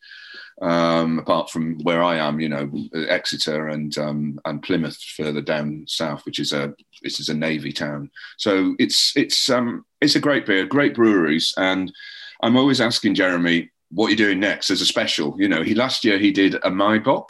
[0.59, 2.69] Um, apart from where I am, you know,
[3.07, 7.71] Exeter and um, and Plymouth further down south, which is a this is a navy
[7.71, 8.09] town.
[8.37, 11.93] So it's it's um it's a great beer, great breweries, and
[12.41, 15.35] I'm always asking Jeremy what you're doing next as a special.
[15.39, 17.29] You know, he last year he did a Maibock,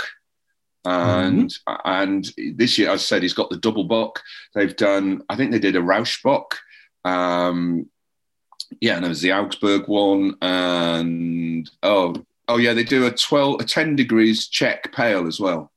[0.88, 1.54] and
[1.86, 4.22] and this year, as I said, he's got the double bock.
[4.54, 6.54] They've done, I think they did a Rauchbock.
[7.04, 7.90] Um,
[8.80, 12.16] yeah, and there was the Augsburg one, and oh
[12.48, 15.72] oh yeah, they do a twelve, a ten degrees Czech pale as well,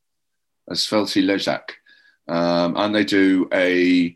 [0.70, 1.70] as Světlý Ležák.
[2.28, 4.14] Um, and they do a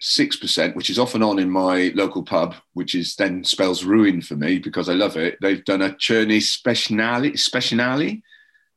[0.00, 3.84] six percent, which is off and on in my local pub, which is then spells
[3.84, 5.38] ruin for me because I love it.
[5.40, 8.22] They've done a Cherny Speciali, Speciali,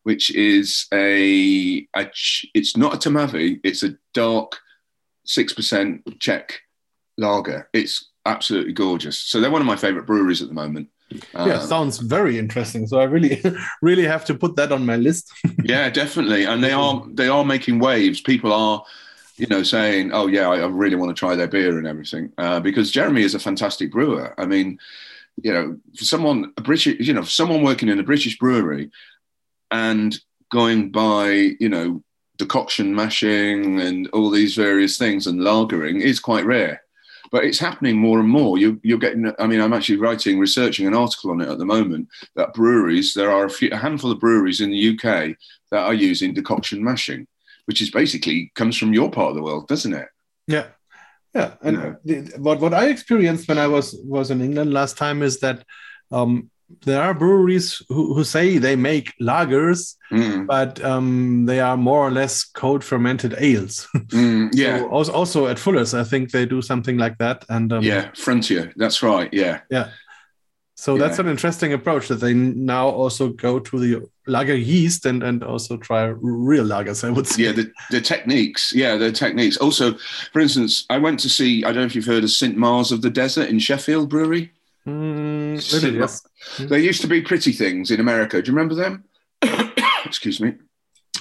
[0.04, 2.12] which is a, a
[2.54, 4.60] it's not a Tmavý, it's a dark
[5.26, 6.60] six percent Czech
[7.18, 7.70] lager.
[7.74, 9.18] It's absolutely gorgeous.
[9.20, 10.90] So they're one of my favorite breweries at the moment.
[11.12, 12.88] yeah, Um, sounds very interesting.
[12.88, 13.42] So I really,
[13.82, 15.32] really have to put that on my list.
[15.64, 16.46] yeah, definitely.
[16.46, 18.22] And they are they are making waves.
[18.22, 18.84] People are,
[19.38, 22.32] you know, saying, "Oh yeah, I, I really want to try their beer and everything,"
[22.38, 24.34] uh, because Jeremy is a fantastic brewer.
[24.38, 24.80] I mean,
[25.42, 28.90] you know, for someone a British, you know, for someone working in a British brewery
[29.74, 30.18] and
[30.52, 32.02] going by, you know,
[32.38, 36.82] decoction mashing and all these various things and lagering is quite rare.
[37.32, 38.60] But it's happening more and more.
[38.60, 39.34] You, you're getting.
[39.40, 42.08] I mean, I'm actually writing, researching an article on it at the moment.
[42.36, 45.36] That breweries, there are a, few, a handful of breweries in the UK
[45.72, 47.26] that are using decoction mashing,
[47.66, 50.08] which is basically comes from your part of the world, doesn't it?
[50.46, 50.68] Yeah,
[51.34, 51.54] yeah.
[51.64, 55.40] And the- what what I experienced when I was was in England last time is
[55.40, 55.66] that
[56.12, 61.76] um, there are breweries who, who say they make lagers, Mm, but um, they are
[61.76, 63.88] more or less cold fermented ales.
[63.96, 67.44] mm, yeah, So also, also at Fuller's, I think they do something like that.
[67.50, 68.72] And um, yeah, Frontier.
[68.76, 69.34] That's right.
[69.34, 69.90] Yeah, yeah.
[70.76, 75.24] So that's an interesting approach that they now also go to the lager yeast and,
[75.24, 77.44] and also try real lagers, I would say.
[77.44, 78.74] Yeah, the, the techniques.
[78.76, 79.58] Yeah, the techniques.
[79.58, 79.94] Also,
[80.32, 82.58] for instance, I went to see, I don't know if you've heard of St.
[82.58, 84.52] Mars of the Desert in Sheffield Brewery.
[84.88, 86.26] Mm, maybe, yes.
[86.60, 88.42] There used to be pretty things in America.
[88.42, 89.06] Do you remember them?
[90.06, 90.56] Excuse me.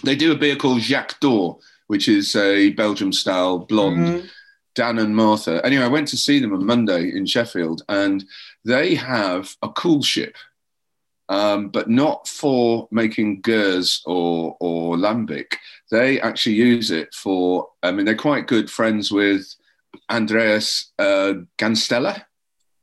[0.02, 4.22] They do a beer called Jacques d'Or, which is a Belgium style blonde.
[4.22, 4.28] Mm,
[4.74, 5.64] Dan and Martha.
[5.64, 8.24] Anyway, I went to see them on Monday in Sheffield, and
[8.64, 10.34] they have a coolship,
[11.28, 15.56] um, but not for making gueuze or or lambic.
[15.90, 17.68] They actually use it for.
[17.82, 19.54] I mean, they're quite good friends with
[20.10, 22.24] Andreas uh, Gänstaller.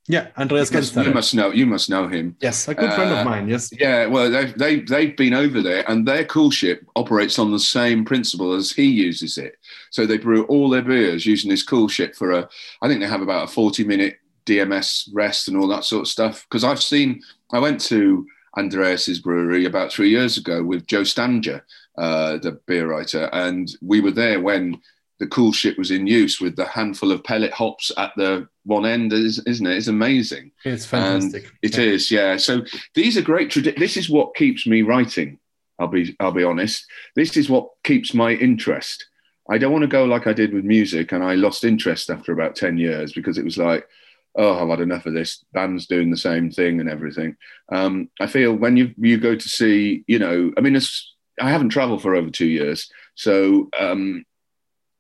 [0.10, 1.52] Yeah, Andreas You must, you must know.
[1.52, 2.36] You must know him.
[2.42, 3.70] Yes, a good friend Uh, of mine, yes.
[3.72, 8.04] Yeah, well, they've, they, they've been over there, and their coolship operates on the same
[8.04, 9.58] principle as he uses it.
[9.92, 12.50] So they brew all their beers using this coolship for a,
[12.82, 14.18] I think they have about a 40 minute
[14.48, 16.44] DMS rest and all that sort of stuff.
[16.50, 18.26] Because I've seen, I went to
[18.58, 21.62] Andreas's brewery about three years ago with Joe Stange,
[22.00, 24.82] uh, the beer writer, and we were there when
[25.20, 29.12] the coolship was in use with the handful of pellet hops at the one end,
[29.14, 29.78] is- isn't it?
[29.78, 30.52] It's amazing.
[30.64, 31.52] It's fantastic.
[31.62, 32.38] It is, yeah.
[32.38, 32.64] So
[32.96, 33.50] these are great.
[33.50, 35.40] Tradi- this is what keeps me writing.
[35.78, 36.86] I'll be, I'll be honest.
[37.16, 39.06] This is what keeps my interest.
[39.50, 42.32] I don't want to go like I did with music, and I lost interest after
[42.32, 43.88] about ten years because it was like,
[44.36, 45.44] oh, I've had enough of this.
[45.54, 47.36] Band's doing the same thing and everything.
[47.72, 51.50] Um, I feel when you you go to see, you know, I mean, it's, I
[51.50, 54.24] haven't travelled for over two years, so um,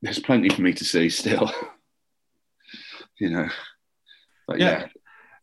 [0.01, 1.51] there's plenty for me to see still.
[3.19, 3.47] you know,
[4.47, 4.69] but Yeah.
[4.79, 4.88] yeah.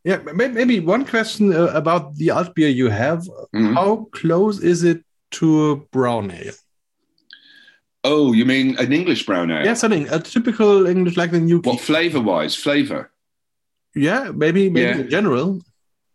[0.04, 3.26] Yeah, maybe one question uh, about the alt beer you have.
[3.52, 3.74] Mhm.
[3.74, 6.54] How close is it to a brown ale?
[8.04, 9.64] Oh, you mean an English brown ale?
[9.64, 11.58] Yes, I think a typical English, like the new.
[11.60, 12.54] What flavour wise?
[12.54, 13.10] Flavour?
[13.96, 15.04] Yeah, maybe, maybe Yeah.
[15.04, 15.60] in general.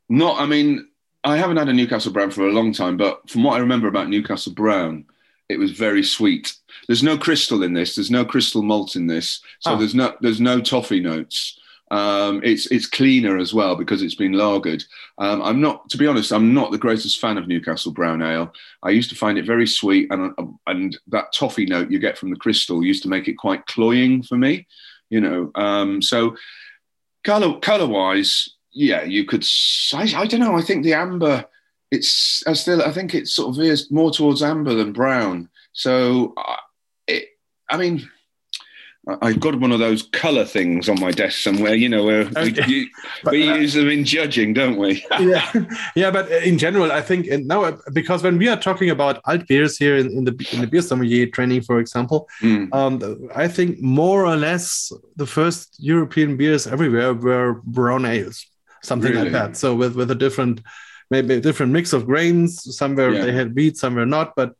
[0.07, 0.39] Not.
[0.39, 0.87] I mean,
[1.25, 3.89] I haven't had a Newcastle brown for a long time, but from what I remember
[3.89, 5.03] about Newcastle brown,
[5.49, 6.53] it was very sweet.
[6.87, 7.95] There's no crystal in this.
[7.95, 9.75] There's no crystal malt in this, so Ah.
[9.75, 11.57] there's no there's no toffee notes.
[11.91, 14.83] Um, it's it's cleaner as well because it's been lagered.
[15.17, 18.53] Um, I'm not, to be honest, I'm not the greatest fan of Newcastle brown ale.
[18.81, 20.33] I used to find it very sweet, and
[20.67, 24.23] and that toffee note you get from the crystal used to make it quite cloying
[24.23, 24.67] for me.
[25.09, 26.37] You know, um, so
[27.25, 29.45] color color wise, yeah, you could.
[29.93, 30.57] I don't know.
[30.57, 31.45] I think the amber.
[31.91, 32.81] It's I still.
[32.81, 35.49] I think it sort of veers more towards amber than brown.
[35.73, 36.55] So, uh.
[37.71, 38.09] I mean.
[39.09, 42.25] I- I've got one of those colour things on my desk somewhere, you know, where
[42.35, 42.87] we, you,
[43.23, 45.03] But, we uh, use them in judging, don't we?
[45.19, 45.51] yeah,
[45.95, 49.19] yeah, but in general, I think and now uh, because when we are talking about
[49.25, 52.93] alt beers here in, in the in the beer sommelier training, for example, Mm, um,
[53.35, 58.45] I think more or less the first European beers everywhere were brown ales,
[58.83, 59.57] something like that.
[59.57, 60.61] So with with a different,
[61.09, 62.49] maybe a different mix of grains.
[62.77, 63.25] Somewhere Yeah.
[63.25, 64.53] they had wheat, somewhere not, but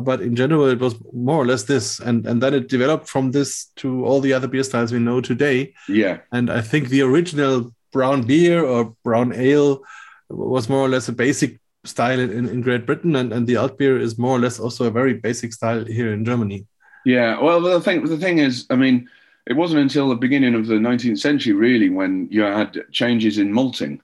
[0.00, 3.30] but in general it was more or less this, and and then it developed from
[3.32, 5.74] this to all the other beer styles we know today.
[5.88, 9.82] yeah, And I think the original brown beer or brown ale
[10.28, 13.78] was more or less a basic style in, in Great Britain, and, and the alt
[13.78, 16.66] beer is more or less also a very basic style here in Germany.
[17.04, 17.40] yeah.
[17.40, 19.08] Well, the thing, the thing is, I mean,
[19.46, 23.52] it wasn't until the beginning of the 19th century, really, when you had changes in
[23.52, 24.00] malting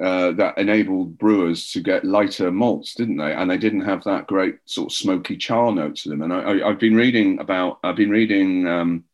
[0.00, 3.32] uh, that enabled brewers to get lighter malts, didn't they?
[3.32, 6.22] And they didn't have that great sort of smoky char note to them.
[6.22, 9.04] And I, I, I've been reading about, I've been reading, um,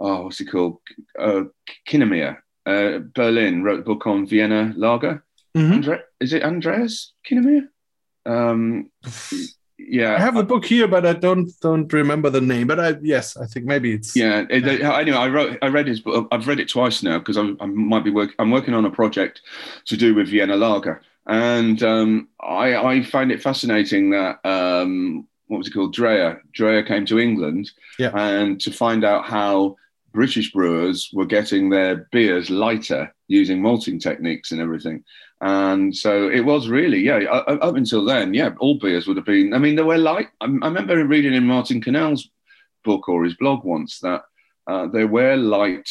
[0.00, 0.78] oh, what's it called?
[1.18, 1.44] Uh,
[1.86, 2.38] Krennmair.
[2.64, 5.24] Uh, Berlin wrote a book on Vienna lager.
[5.56, 5.72] Mhm.
[5.72, 7.68] Andre- is it Andreas Krennmair?
[8.26, 8.90] Um,
[9.90, 12.66] yeah, I have the book here, but I don't don't remember the name.
[12.66, 14.44] But I yes, I think maybe it's Yeah.
[14.50, 16.28] It, anyway, I wrote, I read his book.
[16.30, 18.34] I've read it twice now because I might be work.
[18.38, 19.40] I'm working on a project
[19.86, 25.58] to do with Vienna Lager, and um, I, I find it fascinating that um, what
[25.58, 25.94] was it called?
[25.96, 26.40] Dreher.
[26.56, 28.10] Dreher came to England, Yeah.
[28.14, 29.76] and to find out how
[30.12, 35.04] British brewers were getting their beers lighter using malting techniques and everything.
[35.40, 39.54] And so it was really, yeah, up until then, yeah, all beers would have been,
[39.54, 40.28] I mean, they were light.
[40.40, 42.28] I, I remember reading in Martyn Cornell's
[42.84, 44.22] book or his blog once that
[44.66, 45.88] uh, there were light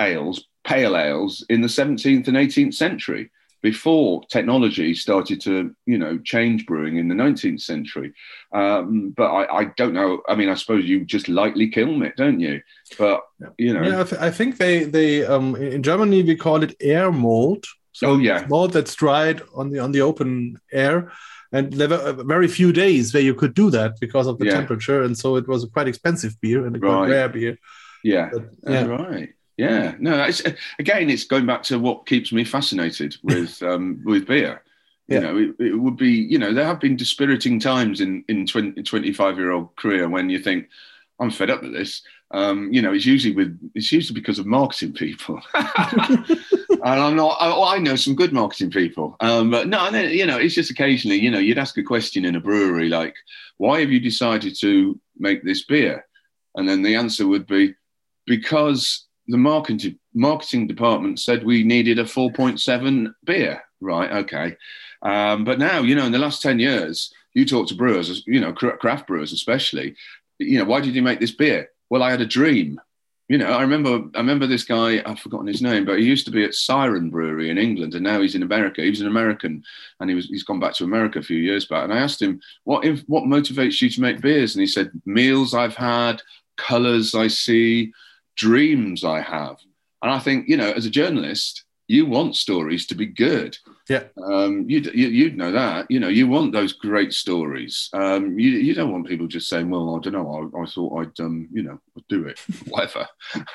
[0.00, 3.30] ales, pale ales in the 17th and 18th century
[3.62, 8.12] before technology started to, you know, change brewing in the 19th century.
[8.52, 10.22] Um, but I, I don't know.
[10.28, 12.62] I mean, I suppose you just lightly kiln it, don't you?
[12.98, 13.20] But,
[13.58, 14.00] you know, yeah.
[14.00, 17.66] I, th- I think they they um in Germany we call it air mold.
[18.02, 18.46] Oh, yeah.
[18.48, 21.12] mold that's dried on the on the open air.
[21.52, 24.46] And there were uh, very few days where you could do that because of the
[24.46, 24.52] Yeah.
[24.54, 27.58] temperature, and so it was a quite expensive beer and a quite rare beer.
[28.04, 28.30] Yeah.
[28.32, 28.84] But, yeah.
[28.86, 29.28] right.
[29.56, 30.22] Yeah, no.
[30.22, 30.42] It's,
[30.78, 34.62] again, it's going back to what keeps me fascinated with um, with beer.
[35.08, 35.20] You Yeah.
[35.22, 36.10] know, it, it would be.
[36.10, 40.30] You know, there have been dispiriting times in in 20, 25 year old career when
[40.30, 40.68] you think,
[41.18, 42.02] I'm fed up with this.
[42.30, 45.42] Um, you know, it's usually with it's usually because of marketing people.
[46.84, 47.36] and I'm not.
[47.40, 50.54] I, I know some good marketing people, um, but no, and then, you know, it's
[50.54, 51.18] just occasionally.
[51.18, 53.14] You know, you'd ask a question in a brewery like,
[53.58, 56.06] "Why have you decided to make this beer?"
[56.54, 57.74] And then the answer would be,
[58.26, 64.10] "Because the marketing marketing department said we needed a 4.7 beer." Right?
[64.24, 64.56] Okay.
[65.02, 68.40] Um, but now, you know, in the last ten years, you talk to brewers, you
[68.40, 69.94] know, craft brewers especially.
[70.38, 71.70] You know, why did you make this beer?
[71.90, 72.80] Well, I had a dream
[73.30, 76.24] you know, I remember I remember this guy, I've forgotten his name, but he used
[76.24, 78.82] to be at Siren Brewery in England and now he's in America.
[78.82, 79.62] He was an American
[80.00, 81.84] and he was he's gone back to America a few years back.
[81.84, 84.56] And I asked him, what if what motivates you to make beers?
[84.56, 86.20] And he said, meals I've had,
[86.56, 87.92] colours I see,
[88.34, 89.58] dreams I have.
[90.02, 93.56] And I think, you know, as a journalist, you want stories to be good.
[93.90, 94.04] Yeah.
[94.24, 95.90] Um, you, you, you'd know that.
[95.90, 97.90] You know, you want those great stories.
[97.92, 101.00] Um, you, you don't want people just saying, well, I don't know, I, I thought
[101.00, 103.06] I'd, um, you know, do it, whatever.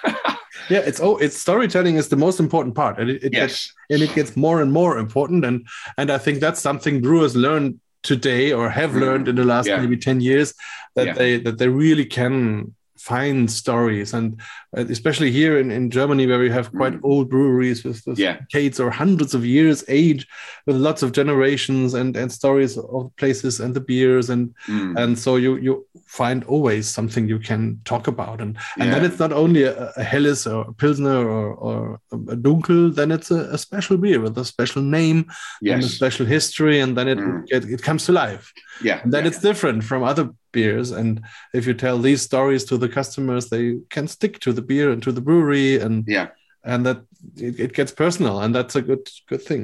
[0.69, 4.01] Yeah, it's oh, it's storytelling is the most important part, and it, it gets and
[4.01, 5.67] it gets more and more important, and
[5.97, 8.99] and I think that's something brewers learned today or have Mm.
[9.01, 9.81] learned in the last Yeah.
[9.81, 10.53] maybe ten years
[10.95, 11.13] that Yeah.
[11.13, 14.39] they that they really can find stories, and
[14.77, 16.99] uh, especially here in, in Germany where we have quite Mm.
[17.03, 18.37] old breweries with, with Yeah.
[18.39, 20.25] decades or hundreds of years age,
[20.65, 24.97] with lots of generations and and stories of places and the beers and Mm.
[24.97, 29.19] and so you you find always something you can talk about and and then it's
[29.19, 33.41] not only a, a helles or a pilsner or, or a dunkel then it's a,
[33.51, 35.25] a special beer with a special name
[35.73, 37.43] and a special history and then it Mm.
[37.55, 38.45] it, it comes to life
[38.83, 38.99] Yeah.
[39.03, 39.29] and then yeah.
[39.29, 41.09] it's different from other beers and
[41.57, 43.65] if you tell these stories to the customers they
[43.95, 46.27] can stick to the beer and to the brewery and Yeah.
[46.71, 46.99] and that
[47.47, 49.61] it, it gets personal and that's a good good thing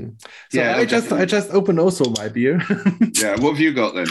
[0.51, 2.55] so Yeah, i just i just opened also my beer
[3.23, 3.35] yeah.
[3.41, 4.07] What have you got then?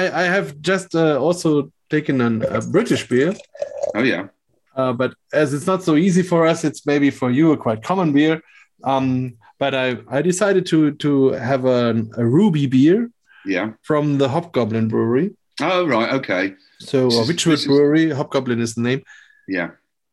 [0.00, 1.50] I, I have just uh, also
[1.88, 3.30] taken an, a British beer,
[3.96, 4.24] Oh, yeah.
[4.80, 7.80] uh, but as it's not so easy for us, it's maybe for you a quite
[7.90, 8.36] common beer.
[8.84, 11.10] Um, but I, I decided to to
[11.50, 11.82] have a,
[12.22, 12.98] a ruby beer
[13.54, 13.68] Yeah.
[13.88, 15.28] from the Hobgoblin Brewery.
[15.60, 16.12] Oh, right.
[16.14, 16.54] Okay.
[16.80, 19.02] So uh, Wychwood Brewery, Hobgoblin is the name,
[19.48, 19.70] Yeah.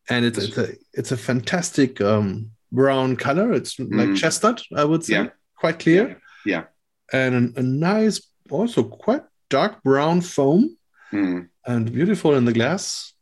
[0.09, 3.53] and it's it's a it's a fantastic um, brown color.
[3.53, 4.17] It's like Mm.
[4.17, 5.29] chestnut, I would say, Yeah.
[5.55, 6.19] quite clear.
[6.45, 6.65] Yeah.
[7.13, 10.77] and a, a nice, also quite dark brown foam.
[11.13, 11.49] Mm.
[11.67, 13.13] and beautiful in the glass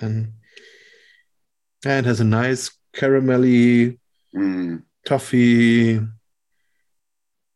[0.00, 0.32] and
[1.86, 3.98] and has a nice caramelly
[4.34, 4.82] Mm.
[5.06, 6.00] toffee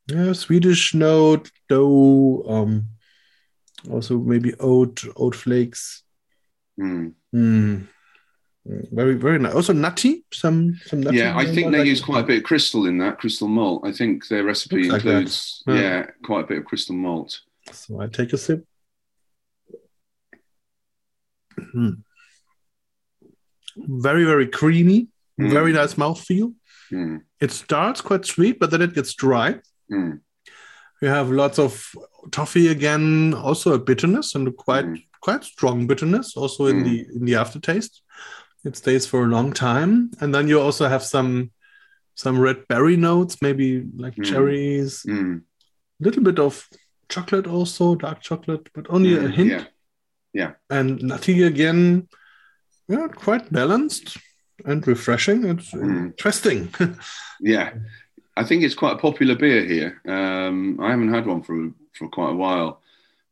[0.08, 2.88] yeah, swedish note dough um
[3.90, 6.02] also maybe oat oat flakes
[6.80, 7.12] Mm.
[7.34, 7.86] Mm.
[8.92, 12.24] very very nice also nutty some some nutty Yeah, I think they like- use quite
[12.24, 13.82] a bit of crystal in that crystal malt.
[13.84, 15.74] I think their recipe Looks like includes, Yeah.
[15.80, 17.40] yeah, quite a bit of crystal malt.
[17.72, 18.64] so i take a sip
[21.74, 22.02] Mm.
[23.76, 25.08] very very creamy
[25.40, 25.50] Mm.
[25.50, 26.54] very nice mouthfeel
[26.90, 27.22] Mm.
[27.40, 29.60] it starts quite sweet, but then it gets dry.
[29.90, 30.20] Mm.
[31.02, 31.90] You have lots of
[32.30, 35.02] toffee again, also a bitterness and a quite Mm.
[35.20, 36.84] quite strong bitterness, also in Mm.
[36.84, 38.02] the in the aftertaste.
[38.64, 41.50] It stays for a long time, and then you also have some
[42.14, 44.24] some red berry notes, maybe like Mm.
[44.24, 45.42] cherries, Mm.
[46.00, 46.68] a little bit of
[47.08, 49.34] chocolate also, dark chocolate, but only a Mm.
[49.34, 49.66] hint.
[50.34, 50.52] Yeah.
[50.70, 52.08] And nutty again,
[52.88, 54.18] yeah, quite balanced
[54.64, 55.44] and refreshing.
[55.46, 56.06] It's Mm.
[56.06, 56.68] interesting.
[57.40, 57.70] Yeah,
[58.36, 60.00] I think it's quite a popular beer here.
[60.06, 62.80] Um, I haven't had one for for quite a while.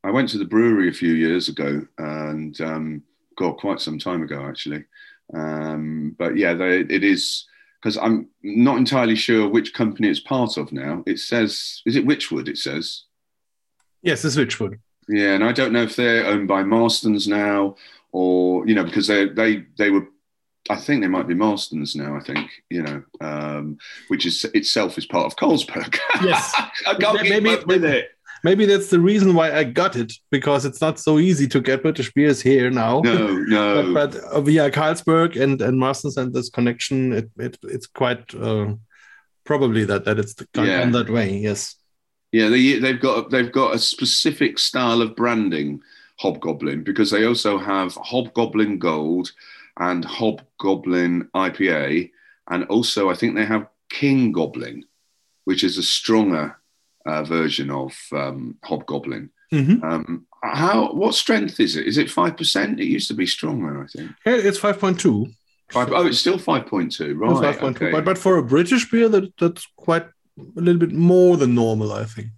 [0.05, 3.03] I went to the brewery a few years ago, and um,
[3.37, 4.85] God, quite some time ago actually.
[5.33, 7.47] Um, but yeah, they, it is
[7.81, 11.03] because I'm not entirely sure which company it's part of now.
[11.07, 12.49] It says, is it Wychwood?
[12.49, 13.05] It says.
[14.03, 14.79] yes, it's Wychwood.
[15.09, 17.77] Yeah, and I don't know if they're owned by Marston's now,
[18.13, 20.07] or you know, because they they they were.
[20.71, 22.17] I think they might be Marston's now.
[22.17, 23.79] I think you know, um,
[24.09, 25.99] which is itself is part of Carlsberg.
[26.23, 26.55] Yes.
[26.87, 28.09] I can't Maybe- keep up with it.
[28.43, 31.83] Maybe that's the reason why I got it because it's not so easy to get
[31.83, 33.01] British beers here now.
[33.05, 33.93] No, no.
[33.93, 38.35] but, but uh, via Carlsberg and and Marston's and this connection, it, it it's quite
[38.35, 38.73] uh,
[39.45, 40.89] probably that that it's gone Yeah.
[40.91, 41.37] that way.
[41.37, 41.77] Yes.
[42.33, 45.81] Yeah, they they've got they've got a specific style of branding,
[46.21, 49.33] Hobgoblin, because they also have Hobgoblin Gold
[49.81, 52.11] and Hobgoblin IPA,
[52.51, 54.85] and also I think they have King Goblin,
[55.47, 56.57] which is a stronger
[57.07, 59.31] uh, version of um, Hobgoblin.
[59.53, 59.83] Mhm.
[59.83, 61.87] Um, how what strength is it?
[61.87, 62.79] Is it five percent?
[62.81, 64.11] It used to be stronger, I think.
[64.25, 65.27] Yeah, it's five point two.
[65.73, 67.57] Five, oh, it's still five point two, right?
[67.57, 67.63] 5.2.
[67.77, 67.91] okay.
[67.93, 71.93] But, but for a British beer, that that's quite a little bit more than normal,
[71.93, 72.29] I think.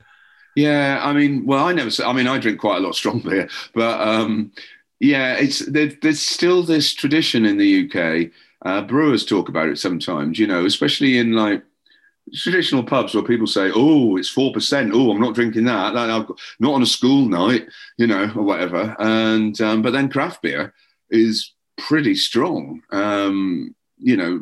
[0.55, 1.91] Yeah, I mean, well, I never.
[1.91, 4.53] say- I mean, I drink quite a lot of strong beer, but um,
[5.03, 8.31] yeah, it's there, there's still this tradition in the UK.
[8.65, 11.65] Uh, brewers talk about it sometimes, you know, especially in like
[12.33, 14.93] traditional pubs where people say, "Oh, it's four percent.
[14.95, 15.93] Oh, I'm not drinking that.
[15.95, 17.67] got, not on a school night,
[17.99, 20.73] you know, or whatever." And um, but then craft beer
[21.11, 22.83] is pretty strong.
[22.93, 24.39] Um, you know,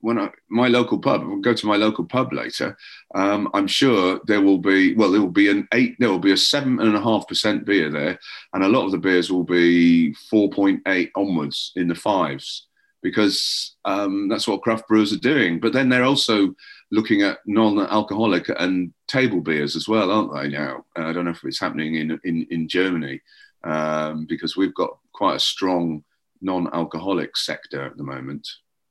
[0.00, 2.76] when I my local pub, I'll go to my local pub later.
[3.14, 6.32] Um, I'm sure there will be well, there will be an eight, there will be
[6.32, 8.18] a seven and a half percent beer there,
[8.54, 12.68] and a lot of the beers will be four point eight onwards in the fives
[13.02, 15.60] because um, that's what craft brewers are doing.
[15.60, 16.54] But then they're also
[16.92, 20.56] looking at non-alcoholic and table beers as well, aren't they?
[20.56, 23.20] Now I don't know if it's happening in in, in Germany
[23.64, 26.02] um, because we've got quite a strong
[26.40, 28.48] non-alcoholic sector at the moment.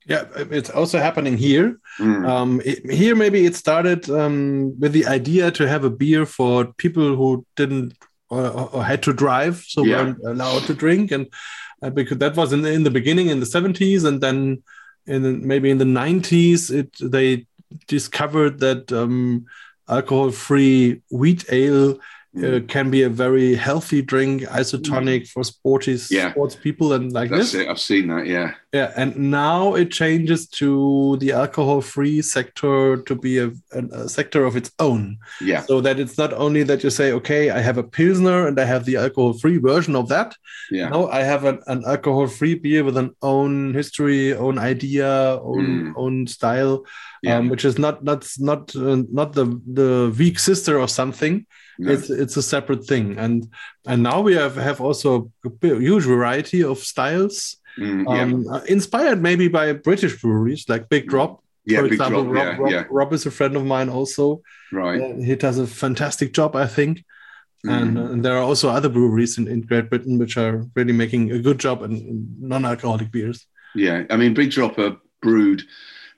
[0.07, 1.79] Yeah, it's also happening here.
[1.99, 2.27] Mm.
[2.27, 6.73] Um, it- here, maybe it started um, with the idea to have a beer for
[6.77, 7.93] people who didn't
[8.29, 9.97] or, or had to drive, so Yeah.
[10.03, 11.27] weren't allowed to drink, and
[11.83, 14.63] uh, because that was in the, in the beginning in the seventies, and then
[15.05, 17.45] in the, maybe in the nineties, it they
[17.87, 19.45] discovered that um,
[19.87, 21.99] alcohol-free wheat ale
[22.37, 25.97] uh, can be a very healthy drink, isotonic for sporty.
[26.09, 26.31] Yeah.
[26.31, 27.61] sports people and like That's this.
[27.61, 27.67] it.
[27.67, 28.25] I've seen that.
[28.25, 28.53] Yeah.
[28.73, 34.45] Yeah, and now it changes to the alcohol-free sector to be a, a, a sector
[34.45, 35.17] of its own.
[35.41, 35.61] Yeah.
[35.63, 38.63] So that it's not only that you say, okay, I have a pilsner and I
[38.63, 40.33] have the alcohol-free version of that.
[40.71, 40.87] Yeah.
[40.87, 45.93] No, I have an, an alcohol-free beer with an own history, own idea, own Mm.
[45.97, 46.85] own style,
[47.23, 47.37] Yeah.
[47.37, 51.45] um, which is not not not uh, not the the weak sister or something.
[51.81, 51.91] No.
[51.93, 53.47] It's it's a separate thing, and
[53.91, 55.31] and now we have have also
[55.63, 61.07] a huge variety of styles Mm, um, uh, inspired maybe by British breweries like Big
[61.07, 61.31] Drop.
[61.65, 61.79] yeah.
[61.79, 62.59] for example, drop.
[62.59, 62.77] Rob, Yeah.
[62.83, 62.87] Rob.
[62.97, 64.41] Rob is a friend of mine also.
[64.73, 64.99] Right.
[65.01, 66.93] Uh, he does a fantastic job, I think.
[67.63, 67.97] And, Mm.
[68.01, 71.31] uh, and there are also other breweries in, in Great Britain which are really making
[71.31, 72.15] a good job in, in
[72.53, 73.47] non-alcoholic beers.
[73.73, 75.61] Yeah, I mean, Big drop are brewed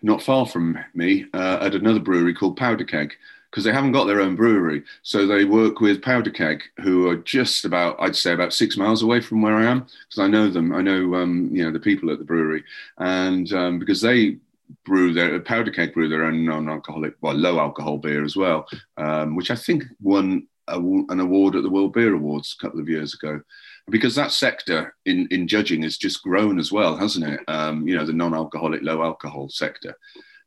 [0.02, 3.10] not far from me uh, at another brewery called Powder Keg
[3.54, 4.82] because they haven't got their own brewery.
[5.04, 9.04] So they work with Powder Keg, who are just about, I'd say, about six miles
[9.04, 10.74] away from where I am because I know them.
[10.74, 12.64] I know, um, you know, the people at the brewery,
[12.98, 14.38] and um, because they
[14.86, 19.36] brew their Powder Keg brew their own non-alcoholic, well, low alcohol beer as well, um,
[19.36, 22.90] which I think won a, an award at the World Beer Awards a couple of
[22.90, 23.40] years ago
[23.88, 27.42] because that sector in, in judging has just grown as well, hasn't it?
[27.48, 29.96] Um, you know, the non-alcoholic, low alcohol sector.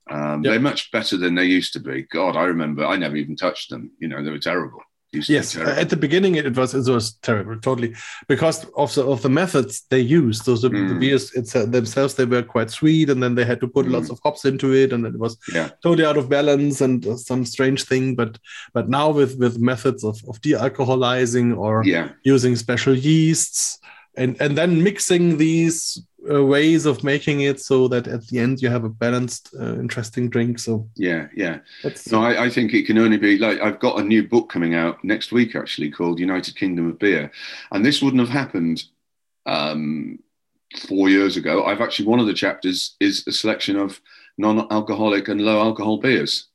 [0.08, 0.50] Um, Yep.
[0.52, 2.02] They're much better than they used to be.
[2.02, 3.90] God, I remember I never even touched them.
[3.98, 4.80] You know, they were terrible.
[5.12, 7.94] Used to be Yes, at the beginning it was it was terrible, totally,
[8.28, 10.44] because of the of the methods they used.
[10.46, 11.00] Those the, the Mm.
[11.00, 13.92] beers it's, uh, themselves they were quite sweet, and then they had to put Mm.
[13.92, 15.70] lots of hops into it, and it was Yeah.
[15.82, 18.14] totally out of balance and uh, some strange thing.
[18.16, 18.38] But
[18.74, 23.78] but now with with methods of of de-alcoholizing or yeah, using special yeasts
[24.16, 28.62] and and then mixing these uh, ways of making it so that at the end
[28.62, 30.58] you have a balanced, uh, interesting drink.
[30.58, 31.60] So yeah, yeah.
[31.82, 34.48] that's No, I, I think it can only be like I've got a new book
[34.48, 37.30] coming out next week actually called United Kingdom of Beer,
[37.72, 38.84] and this wouldn't have happened
[39.46, 40.18] um,
[40.88, 41.64] four years ago.
[41.64, 44.00] I've actually one of the chapters is a selection of
[44.38, 46.48] non-alcoholic and low alcohol beers.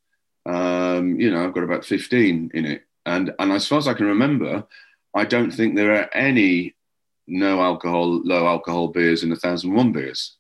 [0.46, 3.94] Um, you know, I've got about fifteen in it, and and as far as I
[3.94, 4.66] can remember,
[5.14, 6.76] I don't think there are any
[7.32, 10.38] no alcohol, low alcohol beers in a thousand one beers.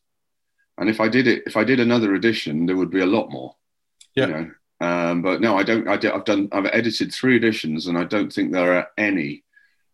[0.78, 3.32] And if I did it, if I did another edition, there would be a lot
[3.32, 3.56] more.
[4.16, 4.28] Yeah.
[4.28, 4.52] You know?
[4.82, 5.88] Um, but no, I don't.
[5.88, 6.50] I I've done.
[6.52, 9.44] I've edited three editions, and I don't think there are any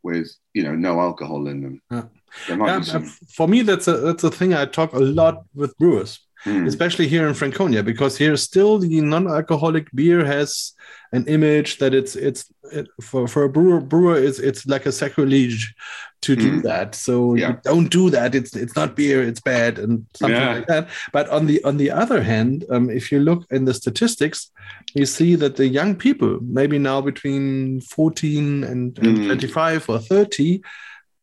[0.02, 1.82] with you know no alcohol in them.
[1.92, 2.04] Yeah.
[2.50, 6.20] Yeah, for me that's a that's a thing I talk a lot with brewers.
[6.44, 6.68] Hmm.
[6.68, 10.74] especially here in Franconia, because here still the non-alcoholic beer has
[11.12, 14.92] an image that it's it's it, for for a brewer brewer it's it's like a
[14.92, 15.74] sacrilege
[16.22, 16.64] to do Mm.
[16.64, 16.96] that.
[16.96, 17.50] So Yeah.
[17.50, 18.36] you don't do that.
[18.36, 19.24] It's it's not beer.
[19.24, 20.54] It's bad and something Yeah.
[20.58, 20.90] like that.
[21.12, 24.52] But on the on the other hand, um, if you look in the statistics,
[24.94, 29.26] you see that the young people, maybe now between fourteen and, and Mm.
[29.28, 30.62] twenty five or thirty,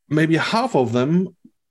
[0.09, 1.13] maybe half of them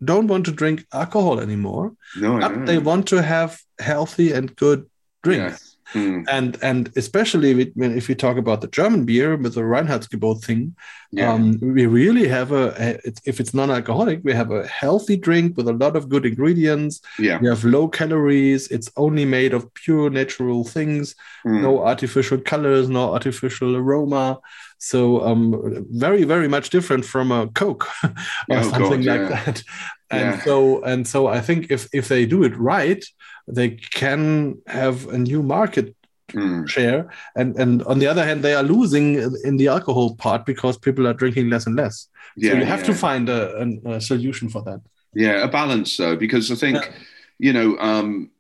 [0.06, 2.66] don't want to drink alcohol anymore no, but know.
[2.66, 4.86] they want to have healthy and good
[5.24, 5.70] drinks.
[5.93, 6.24] Hmm.
[6.28, 10.76] And and especially when if we talk about the German beer with the Reinheitsgebot thing,
[11.12, 11.32] Yeah.
[11.32, 15.68] um, we really have a, a if it's non-alcoholic, we have a healthy drink with
[15.68, 17.01] a lot of good ingredients.
[17.20, 17.38] yeah.
[17.41, 18.62] We have low calories.
[18.76, 21.16] It's only made of pure natural things.
[21.43, 21.62] Hmm.
[21.62, 24.39] No artificial colors, no artificial aroma.
[24.84, 27.88] So um, very, very much different from a Coke
[28.49, 29.43] or Oh, something God, like yeah.
[29.45, 29.63] that.
[30.11, 30.43] And Yeah.
[30.43, 33.03] so and so I think if if they do it right,
[33.47, 33.69] they
[34.01, 35.95] can have a new market
[36.34, 36.67] Mm.
[36.67, 37.01] share.
[37.36, 41.05] And and on the other hand, they are losing in the alcohol part because people
[41.07, 42.09] are drinking less and less.
[42.38, 43.39] Yeah, so you have to find a,
[43.86, 44.79] a solution for that.
[45.15, 46.91] Yeah, a balance though, because I think, Yeah.
[47.38, 48.31] you know, um,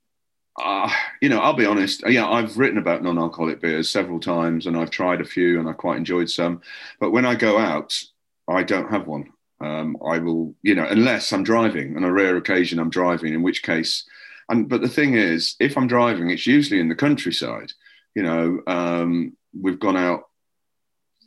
[0.61, 0.89] uh,
[1.21, 2.03] you know, I'll be honest.
[2.07, 5.73] Yeah, I've written about non-alcoholic beers several times, and I've tried a few, and I
[5.73, 6.61] quite enjoyed some.
[6.99, 7.99] But when I go out,
[8.47, 9.31] I don't have one.
[9.61, 11.95] Um, I will, you know, unless I'm driving.
[11.95, 13.33] On a rare occasion, I'm driving.
[13.33, 14.07] In which case,
[14.49, 17.71] and but the thing is, if I'm driving, it's usually in the countryside.
[18.15, 20.23] You know, um, we've gone out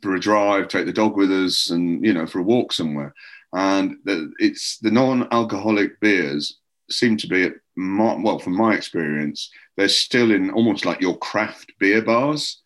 [0.01, 3.13] for a drive, take the dog with us, and you know, for a walk somewhere
[3.53, 6.59] and the, it's the non-alcoholic beers
[6.89, 11.17] seem to be at my, well from my experience they're still in almost like your
[11.17, 12.61] craft beer bars.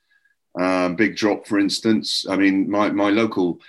[0.60, 2.26] Um, big drop for instance.
[2.30, 3.60] I mean my, my local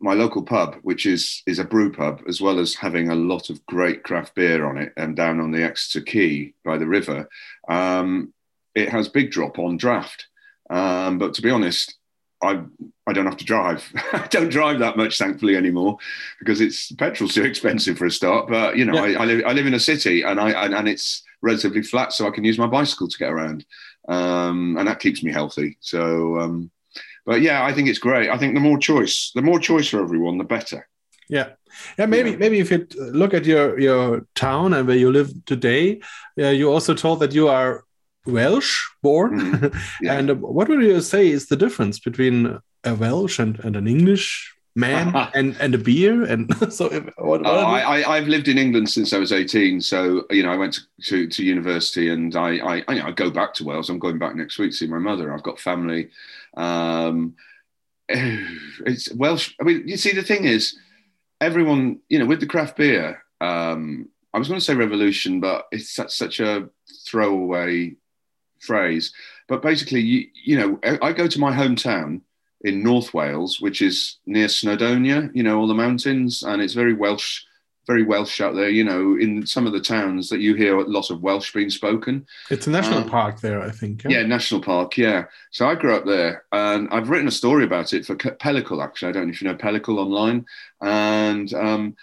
[0.00, 3.48] my local pub which is is a brew pub as well as having a lot
[3.48, 7.28] of great craft beer on it and down on the exeter quay by the river
[7.68, 8.32] um,
[8.74, 10.28] it has big drop on draft.
[10.70, 11.96] Um, but to be honest
[12.42, 12.62] I
[13.06, 13.84] I don't have to drive.
[14.12, 15.98] I don't drive that much, thankfully, anymore,
[16.38, 18.48] because it's petrol's too expensive for a start.
[18.48, 19.18] But you know, Yeah.
[19.18, 22.12] I, I live I live in a city, and I and, and it's relatively flat,
[22.12, 23.64] so I can use my bicycle to get around,
[24.08, 25.78] um, and that keeps me healthy.
[25.80, 26.70] So, um,
[27.26, 28.30] but yeah, I think it's great.
[28.30, 30.88] I think the more choice, the more choice for everyone, the better.
[31.28, 31.50] Yeah,
[31.98, 32.06] yeah.
[32.06, 32.36] Maybe Yeah.
[32.36, 36.00] maybe if you look at your your town and where you live today,
[36.40, 37.84] uh, you also told that you are
[38.28, 39.40] Welsh born.
[39.40, 39.74] Mhm.
[40.02, 40.18] Yeah.
[40.18, 43.86] and uh, what would you say is the difference between a Welsh and, and an
[43.88, 46.22] English man and and a beer?
[46.24, 49.32] And so, if, what, what Oh, I, I, I've lived in England since I was
[49.32, 49.80] 18.
[49.80, 53.08] So, you know, I went to, to, to university and I, I, I, you know,
[53.08, 53.88] I go back to Wales.
[53.90, 55.32] I'm going back next week to see my mother.
[55.32, 56.10] I've got family.
[56.56, 57.34] Um,
[58.08, 59.54] it's Welsh.
[59.60, 60.78] I mean, you see, the thing is,
[61.40, 65.66] everyone, you know, with the craft beer, um, I was going to say revolution, but
[65.72, 66.68] it's such, such a
[67.06, 67.96] throwaway
[68.60, 69.12] phrase.
[69.48, 72.20] But basically, you, you know, I, I go to my hometown
[72.62, 76.92] in North Wales, which is near Snowdonia, you know, all the mountains, and it's very
[76.92, 77.42] Welsh,
[77.86, 78.68] very Welsh out there.
[78.68, 81.70] You know, in some of the towns that you hear a lot of Welsh being
[81.70, 82.26] spoken.
[82.50, 84.04] it's a national um, park there, I think.
[84.08, 84.96] Yeah, national park.
[84.98, 85.26] Yeah.
[85.50, 88.82] So I grew up there, and I've written a story about it for Pe- Pellicle.
[88.82, 90.44] Actually, I don't know if you know Pellicle online.
[90.80, 91.96] And um,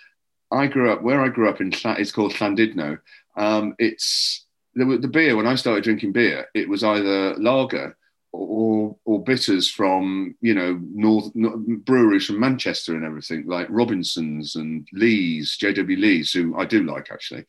[0.51, 1.74] I grew up where I grew up in.
[1.74, 2.99] It's called Llandudno.
[3.36, 4.45] Um, it's
[4.76, 6.48] the, the beer when I started drinking beer.
[6.54, 7.98] It was either lager
[8.32, 14.56] or or bitters from you know north no- breweries from Manchester and everything like Robinsons
[14.56, 17.46] and Lees, JW Lees, who I do like actually.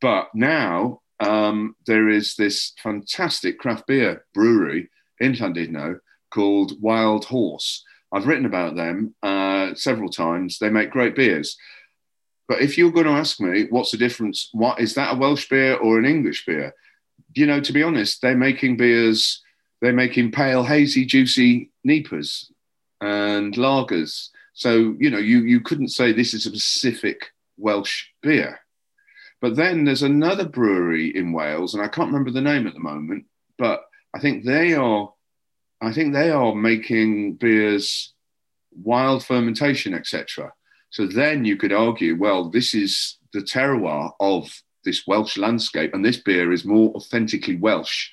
[0.00, 5.98] But now um, there is this fantastic craft beer brewery in Llandudno
[6.30, 7.84] called Wild Horse.
[8.12, 10.58] I've written about them uh, several times.
[10.58, 11.56] They make great beers.
[12.46, 15.48] But if you're going to ask me what's the difference, what is that a Welsh
[15.48, 16.74] beer or an English beer?
[17.34, 19.42] You know, to be honest, they're making beers,
[19.80, 22.50] they're making pale, hazy, juicy NEIPAs
[23.00, 24.28] and lagers.
[24.52, 28.60] So, you know, you, you couldn't say this is a specific Welsh beer.
[29.40, 32.80] But then there's another brewery in Wales, and I can't remember the name at the
[32.80, 33.26] moment,
[33.58, 33.82] but
[34.14, 35.12] I think they are,
[35.82, 38.14] I think they are making beers,
[38.72, 40.52] wild fermentation, etc.
[40.94, 44.48] So then you could argue, well, this is the terroir of
[44.84, 48.10] this Welsh landscape, and this beer is more authentically Welsh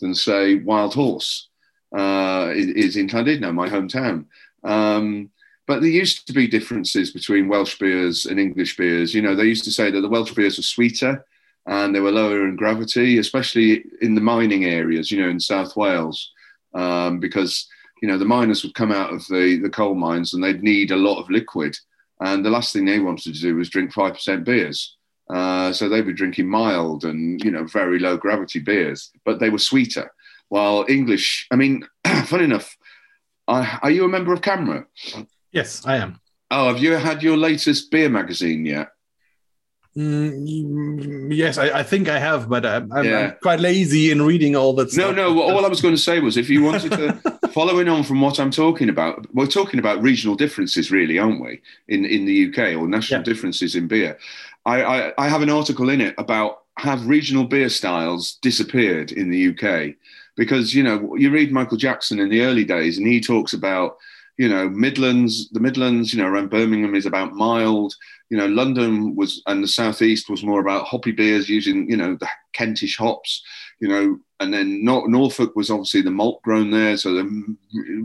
[0.00, 1.50] than, say, Wild Horse
[1.94, 4.24] uh, is, in Llandudno, my hometown.
[4.64, 5.28] Um,
[5.66, 9.14] but there used to be differences between Welsh beers and English beers.
[9.14, 11.26] You know, they used to say that the Welsh beers were sweeter
[11.66, 15.76] and they were lower in gravity, especially in the mining areas, you know, in South
[15.76, 16.32] Wales,
[16.72, 17.68] um, because,
[18.00, 20.92] you know, the miners would come out of the, the coal mines and they'd need
[20.92, 21.76] a lot of liquid.
[22.24, 24.96] And the last thing they wanted to do was drink 5% beers.
[25.32, 29.50] Uh, so they'd be drinking mild and, you know, very low gravity beers, but they
[29.50, 30.12] were sweeter.
[30.48, 31.86] While English, I mean,
[32.26, 32.76] funny enough,
[33.48, 34.84] I, are you a member of CAMRA?
[35.50, 36.20] Yes, I am.
[36.50, 38.88] Oh, have you had your latest beer magazine yet?
[39.96, 43.18] Mm, yes, I, I think I have, but I'm, I'm, Yeah.
[43.18, 45.16] I'm quite lazy in reading all that No, stuff.
[45.16, 45.40] no.
[45.40, 48.38] All I was going to say was if you wanted to, following on from what
[48.40, 52.76] I'm talking about, we're talking about regional differences, really, aren't we, in, in the UK
[52.76, 53.24] or national Yeah.
[53.24, 54.18] differences in beer?
[54.66, 59.30] I, I, I have an article in it about have regional beer styles disappeared in
[59.30, 59.94] the UK?
[60.36, 63.98] Because, you know, you read Michael Jackson in the early days and he talks about,
[64.38, 67.94] you know, Midlands, the Midlands, you know, around Birmingham is about mild.
[68.30, 72.16] You know, London was and the southeast was more about hoppy beers using, you know,
[72.18, 73.42] the Kentish hops.
[73.82, 77.56] You know, and then Norfolk was obviously the malt grown there, so the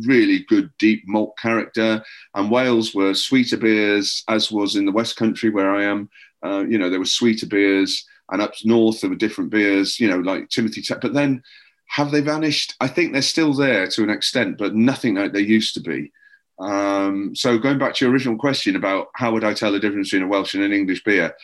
[0.07, 2.03] really good deep malt character.
[2.33, 6.09] And Wales were sweeter beers, as was in the West Country where I am.
[6.43, 9.99] Uh, you know, there were sweeter beers, and up north there were different beers.
[9.99, 10.83] You know, like Timothy.
[10.99, 11.43] But then,
[11.89, 12.73] have they vanished?
[12.81, 16.11] I think they're still there to an extent, but nothing like they used to be.
[16.59, 20.09] Um, so going back to your original question about how would I tell the difference
[20.09, 21.35] between a Welsh and an English beer,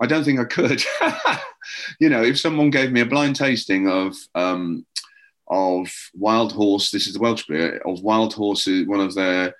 [0.00, 0.82] I don't think I could.
[2.00, 4.86] you know, if someone gave me a blind tasting of um,
[5.48, 9.54] of Wild Horse, this is the Welsh beer of Wild Horse, one of their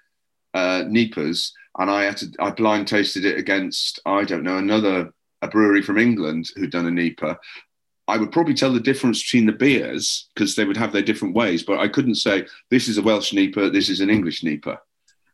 [0.54, 5.12] uh, NEIPAs, and I had to I blind tasted it against I don't know another
[5.42, 7.36] a brewery from England who'd done a NEIPA.
[8.08, 11.34] I would probably tell the difference between the beers because they would have their different
[11.34, 14.78] ways, but I couldn't say this is a Welsh NEIPA, this is an English NEIPA.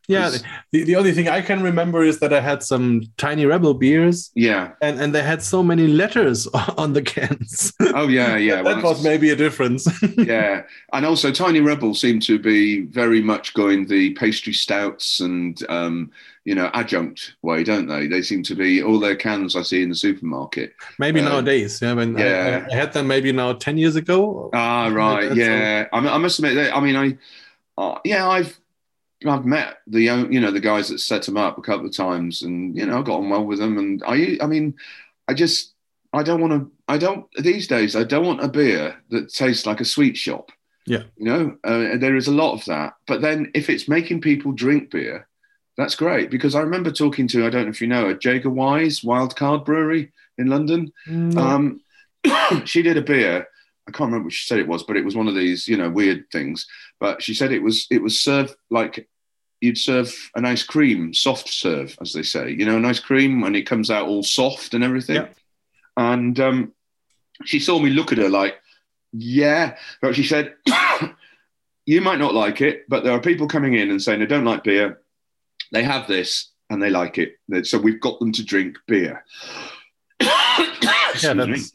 [0.07, 0.31] Yeah,
[0.71, 4.31] the, the only thing I can remember is that I had some tiny rebel beers.
[4.35, 4.71] Yeah.
[4.81, 6.47] And and they had so many letters
[6.77, 7.73] on the cans.
[7.93, 8.61] Oh yeah, yeah.
[8.63, 9.85] that well, was maybe a difference.
[10.17, 10.63] yeah.
[10.93, 16.11] And also Tiny Rebel seemed to be very much going the pastry stouts and um,
[16.45, 18.07] you know, adjunct way, don't they?
[18.07, 20.73] They seem to be all their cans I see in the supermarket.
[20.97, 21.91] Maybe um, nowadays, yeah.
[21.91, 22.65] I mean, yeah.
[22.65, 24.49] I, I, had them maybe now ten years ago.
[24.53, 25.87] Ah, right, yeah.
[25.91, 27.17] I, I, must admit, that, I mean, I,
[27.77, 28.57] uh, yeah, I've
[29.25, 32.43] I've met the you know the guys that set them up a couple of times,
[32.43, 33.77] and you know I got on well with them.
[33.77, 34.75] And I I mean,
[35.27, 35.73] I just
[36.13, 36.71] I don't want to.
[36.87, 37.95] I don't these days.
[37.95, 40.51] I don't want a beer that tastes like a sweet shop.
[40.85, 42.93] Yeah, you know, uh, there is a lot of that.
[43.07, 45.27] But then if it's making people drink beer,
[45.77, 48.47] that's great because I remember talking to I don't know if you know a Jaega
[48.47, 50.93] Wise Wildcard Brewery in London.
[51.37, 51.81] Um,
[52.65, 53.47] she did a beer
[53.87, 55.77] I can't remember what she said it was, but it was one of these, you
[55.77, 56.67] know, weird things.
[56.99, 59.07] But she said it was it was served like
[59.61, 62.51] you'd serve an ice cream, soft serve, as they say.
[62.51, 65.15] You know, an ice cream when it comes out all soft and everything.
[65.15, 65.27] Yeah.
[65.95, 66.73] And um,
[67.45, 68.55] she saw me look at her like,
[69.13, 69.77] yeah.
[70.01, 70.55] But she said,
[71.85, 74.45] you might not like it, but there are people coming in and saying they don't
[74.45, 75.01] like beer.
[75.71, 77.37] They have this and they like it.
[77.65, 79.23] So we've got them to drink beer.
[80.21, 81.71] yeah, that's,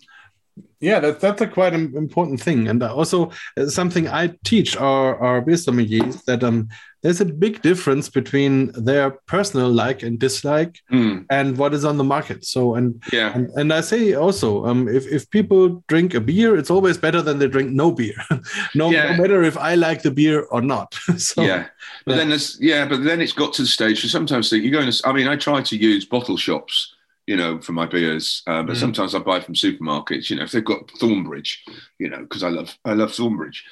[0.83, 5.41] yeah, that, that's a quite important thing, and also uh, something I teach our our
[5.41, 6.69] beer sommeliers that um,
[7.03, 11.25] there's a big difference between their personal like and dislike mm.
[11.31, 12.45] and what is on the market.
[12.45, 16.57] So and yeah, and, and I say also um, if if people drink a beer,
[16.57, 18.17] it's always better than they drink no beer,
[18.75, 19.13] no, yeah.
[19.13, 20.95] no, matter if I like the beer or not.
[21.17, 21.69] so, yeah,
[22.05, 22.25] but yeah.
[22.25, 24.03] then yeah, but then it's got to the stage.
[24.03, 24.91] So sometimes you go in.
[25.05, 26.92] I mean, I try to use bottle shops
[27.27, 28.43] you know, for my beers.
[28.47, 28.81] Uh, but mm.
[28.81, 31.59] sometimes I buy from supermarkets, you know, if they've got Thornbridge,
[31.99, 33.63] you know, because I love I love Thornbridge.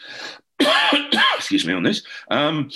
[1.36, 2.03] Excuse me on this.
[2.30, 2.70] Um,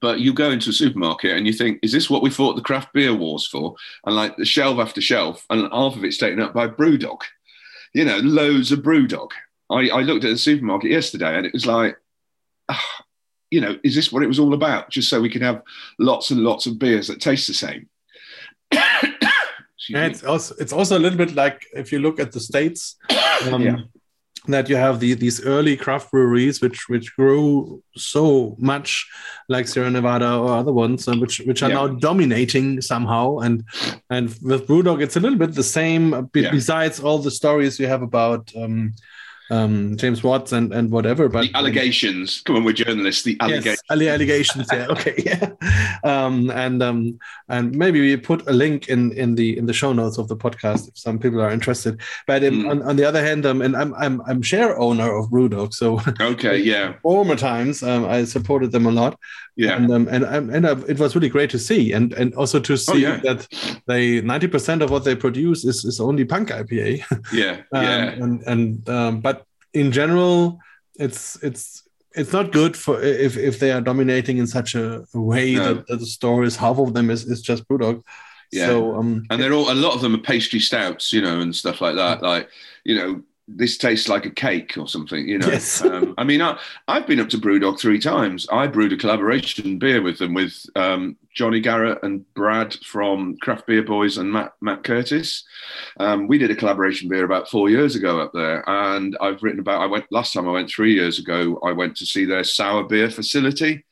[0.00, 2.62] but you go into a supermarket and you think, is this what we fought the
[2.62, 3.74] craft beer wars for?
[4.04, 7.20] And like the shelf after shelf, and half of it's taken up by Brewdog.
[7.94, 9.30] You know, loads of Brewdog.
[9.70, 11.96] I, I looked at the supermarket yesterday and it was like,
[12.68, 12.80] oh,
[13.50, 14.90] you know, is this what it was all about?
[14.90, 15.62] Just so we can have
[15.98, 17.88] lots and lots of beers that taste the same.
[19.88, 22.96] Yeah, it's also it's also a little bit like if you look at the states.
[23.52, 23.76] Um, yeah.
[24.48, 29.06] That you have the, these early craft breweries, which which grew so much,
[29.48, 31.74] like Sierra Nevada or other ones, uh, which which are yeah.
[31.74, 33.38] now dominating somehow.
[33.38, 33.64] And
[34.08, 36.30] and with BrewDog, it's a little bit the same.
[36.32, 38.94] Besides all the stories you have about um,
[39.50, 41.28] um, James Watts and, and whatever.
[41.28, 42.40] But the allegations.
[42.42, 43.22] Come on, we're journalists.
[43.22, 43.66] The allegations.
[43.66, 44.68] Yes, allegations.
[44.72, 44.86] yeah.
[44.90, 45.14] Okay.
[45.26, 45.50] Yeah.
[46.04, 47.18] Um, and um,
[47.48, 50.36] and maybe we put a link in in the in the show notes of the
[50.36, 52.00] podcast if some people are interested.
[52.26, 52.70] But mm.
[52.70, 56.00] on, on the other hand, um, and I'm I'm I'm share owner of Brewdog, so
[56.20, 56.94] okay, yeah.
[57.02, 59.18] Former times, um, I supported them a lot.
[59.56, 59.76] Yeah.
[59.76, 62.60] And um, and and, and uh, it was really great to see, and and also
[62.60, 63.20] to oh, see oh, yeah.
[63.24, 63.48] that
[63.86, 67.02] they ninety percent of what they produce is is only punk IPA.
[67.32, 67.62] Yeah.
[67.72, 68.10] yeah.
[68.10, 69.35] And and um, but
[69.76, 70.58] in general,
[70.94, 75.54] it's it's it's not good for if if they are dominating in such a, way
[75.54, 75.74] no.
[75.74, 78.02] that, that, the stories half of them is, is just Brewdog.
[78.50, 78.66] Yeah.
[78.66, 81.54] So um, and they're all a lot of them are pastry stouts, you know, and
[81.54, 82.22] stuff like that.
[82.22, 82.48] Like
[82.84, 85.46] you know, this tastes like a cake or something, you know.
[85.46, 85.80] Yes.
[85.82, 88.46] um, I mean, I, have been up to Brewdog three times.
[88.50, 93.66] I brewed a collaboration beer with them with um, Jonny Garrett and Brad from Craft
[93.66, 95.44] Beer Boys and Matt, Matt Curtis.
[96.00, 99.60] Um, we did a collaboration beer about four years ago up there, and I've written
[99.60, 99.80] about.
[99.80, 101.60] I went last time I went three years ago.
[101.64, 103.84] I went to see their sour beer facility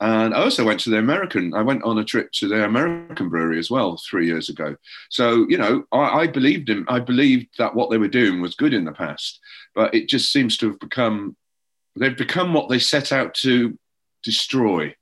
[0.00, 3.28] and I also went to the American, I went on a trip to the American
[3.28, 4.76] brewery as well three years ago.
[5.08, 8.54] So, you know, I, I believed in, I believed that what they were doing was
[8.54, 9.40] good in the past,
[9.74, 11.34] but it just seems to have become,
[11.96, 13.78] they've become what they set out to
[14.22, 14.94] destroy.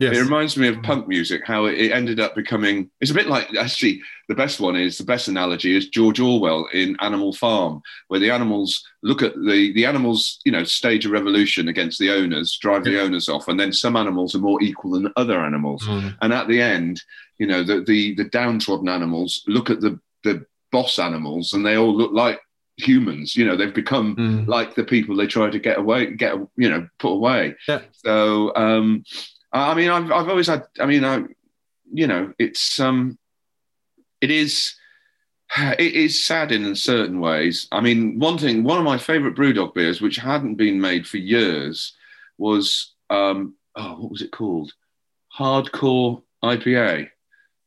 [0.00, 0.16] Yes.
[0.16, 2.88] It reminds me of punk music, how it, ended up becoming.
[3.00, 6.68] It's a bit like actually the best one is the best analogy is George Orwell
[6.72, 11.08] in Animal Farm, where the animals look at the the animals, you know, stage a
[11.10, 14.92] revolution against the owners, drive the owners off, and then some animals are more equal
[14.92, 16.16] than other animals, Mm.
[16.22, 17.02] and at the end,
[17.38, 21.76] you know, the the, the downtrodden animals look at the the boss animals, and they
[21.76, 22.38] all look like
[22.76, 23.34] humans.
[23.34, 24.46] You know, they've become Mm.
[24.46, 27.56] like the people they try to get away, get you know, put away.
[27.66, 27.80] Yeah.
[28.04, 29.02] So, um,
[29.52, 30.64] I mean, I've I've always had.
[30.80, 31.24] I mean, I,
[31.92, 33.18] you know, it's um,
[34.20, 34.74] it is.
[35.78, 37.68] It is sad in certain ways.
[37.72, 41.16] I mean, one thing, one of my favorite BrewDog beers, which hadn't been made for
[41.16, 41.94] years,
[42.36, 44.74] was um, oh, what was it called?
[45.38, 47.08] Hardcore IPA,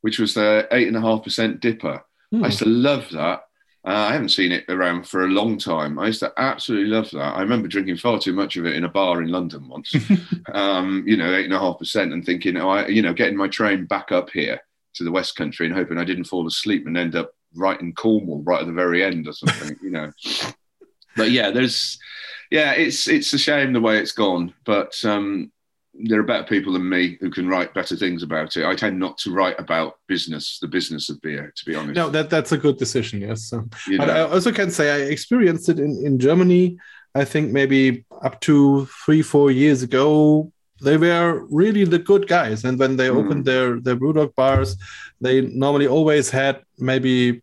[0.02, 2.02] which was their eight and a half percent DIPA.
[2.32, 2.44] Hmm.
[2.44, 3.46] I used to love that.
[3.84, 5.98] Uh, I haven't seen it around for a long time.
[5.98, 7.36] I used to absolutely love that.
[7.36, 9.94] I remember drinking far too much of it in a bar in London once.
[10.54, 13.38] um, you know, eight and a half percent, and thinking, oh, I, you know, getting
[13.38, 14.62] my train back up here
[14.94, 17.94] to the West Country and hoping I didn't fall asleep and end up right in
[17.94, 19.78] Cornwall, right at the very end or something.
[19.82, 20.12] you know.
[21.18, 22.00] But yeah, there's,
[22.52, 25.52] yeah, it's it's a shame the way it's gone, but um,
[25.94, 28.66] there are better people than me who can write better things about it.
[28.66, 31.96] I tend not to write about business, the business of beer, to be honest.
[31.96, 33.22] No, that that's a good decision.
[33.22, 33.44] Yes.
[33.50, 36.78] So, you but I also can say I experienced it in in Germany.
[37.14, 40.52] I think maybe up to three four years ago.
[40.84, 43.18] They were really the good guys, and when they Mm.
[43.18, 44.78] opened their their brewdog bars,
[45.20, 47.42] they normally always had maybe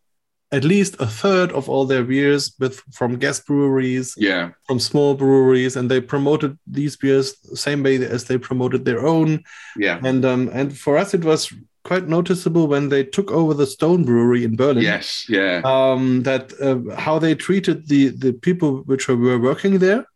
[0.51, 5.15] at least a third of all their beers with from guest breweries yeah, from small
[5.15, 9.43] breweries and they promoted these beers the same way as they promoted their own.
[9.77, 11.53] Yeah, and um and for us it was
[11.85, 14.83] quite noticeable when they took over the stone brewery in berlin.
[14.83, 20.07] Yes, yeah, um that uh, how they treated the the people which were working there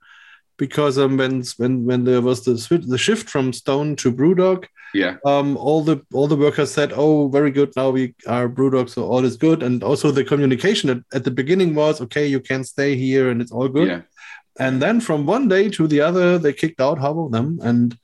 [0.56, 4.64] because um when when when there was the switch the shift from stone to brewdog
[4.94, 7.70] yeah, um all the all the workers said oh very good.
[7.76, 9.62] Now we are brewdog so all is good.
[9.62, 13.40] And also the communication at, at the beginning was okay you can stay here and
[13.42, 13.88] it's all good.
[13.88, 14.02] Yeah,
[14.58, 17.96] and then from one day to the other they kicked out half of them and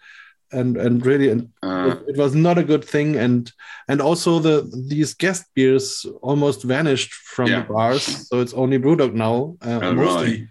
[0.51, 3.17] and and really and uh, it, it was not a good thing.
[3.17, 3.53] And
[3.89, 7.61] and also the these guest beers almost vanished from Yeah.
[7.67, 8.03] the bars.
[8.29, 10.31] So it's only brewdog now uh, Oh, mostly.
[10.33, 10.47] right.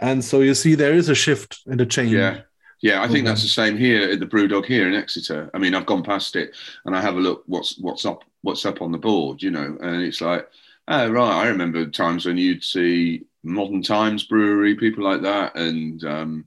[0.00, 2.12] and so you see there is a shift in the change.
[2.12, 2.40] Yeah.
[2.82, 5.48] Yeah, I think that's the same here at the BrewDog here in Exeter.
[5.54, 6.54] I mean, I've gone past it
[6.84, 9.78] and I have a look what's what's up what's up on the board, you know,
[9.80, 10.48] and it's like,
[10.88, 16.04] oh right, I remember times when you'd see Modern Times Brewery, people like that, and
[16.04, 16.44] um,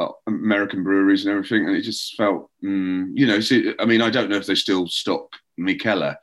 [0.00, 4.02] uh, American breweries and everything, and it just felt, mm, you know, see, I mean,
[4.02, 6.16] I don't know if they still stock Mikkeller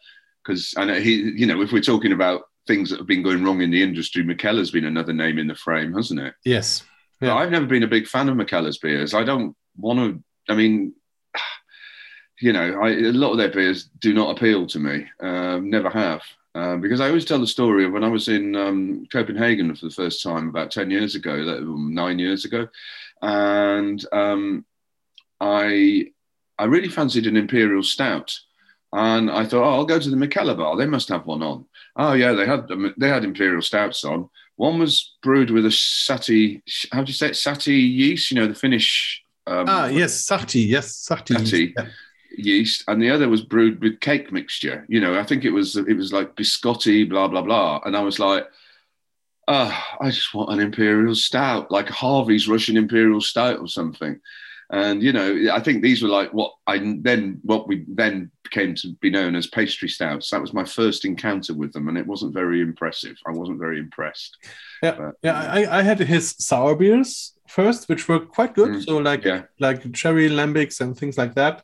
[0.43, 3.43] because I know he, you know, if we're talking about things that have been going
[3.43, 6.33] wrong in the industry, Mikkeller's been another name in the frame, hasn't it?
[6.43, 6.83] yes
[7.21, 7.35] Yeah.
[7.35, 9.13] I've never been a big fan of Mikkeller's beers.
[9.13, 10.23] I don't want to.
[10.51, 10.93] I mean,
[12.41, 15.07] you know, I, a lot of their beers do not appeal to me.
[15.19, 16.21] Um, never have.
[16.53, 19.87] Um, because I always tell the story of when I was in um, Copenhagen for
[19.87, 22.67] the first time about 10 years ago, nine years ago.
[23.21, 24.65] And um,
[25.41, 26.11] I,
[26.57, 28.39] I really fancied an Imperial Stout.
[28.93, 30.77] And I thought, oh, I'll go to the Mikkeller bar.
[30.77, 31.65] They must have one on.
[31.97, 34.29] Oh, yeah, they had, they had Imperial Stouts on.
[34.57, 37.33] One was brewed with a sahti, how do you say it?
[37.33, 39.21] Sahti yeast, you know, the Finnish.
[39.47, 40.67] Um, ah yes sahti.
[40.67, 41.73] yes sati Sahti.
[41.77, 41.87] Yeah.
[42.35, 44.85] yeast, and the other was brewed with cake mixture.
[44.87, 47.81] You know, I think it was it was like biscotti, blah blah blah.
[47.85, 48.47] And I was like,
[49.47, 54.19] ah, I just want an imperial stout, like Harvey's Russian imperial stout or something.
[54.71, 58.73] And you know, I think these were like what I then what we then came
[58.75, 60.29] to be known as pastry stouts.
[60.31, 63.15] That was my first encounter with them, and it wasn't very impressive.
[63.27, 64.37] I wasn't very impressed.
[64.81, 65.39] Yeah, But, yeah.
[65.39, 68.69] I, I had his sour beers first, which were quite good.
[68.69, 69.43] Mm, so like yeah.
[69.59, 71.63] like cherry lambics and things like that.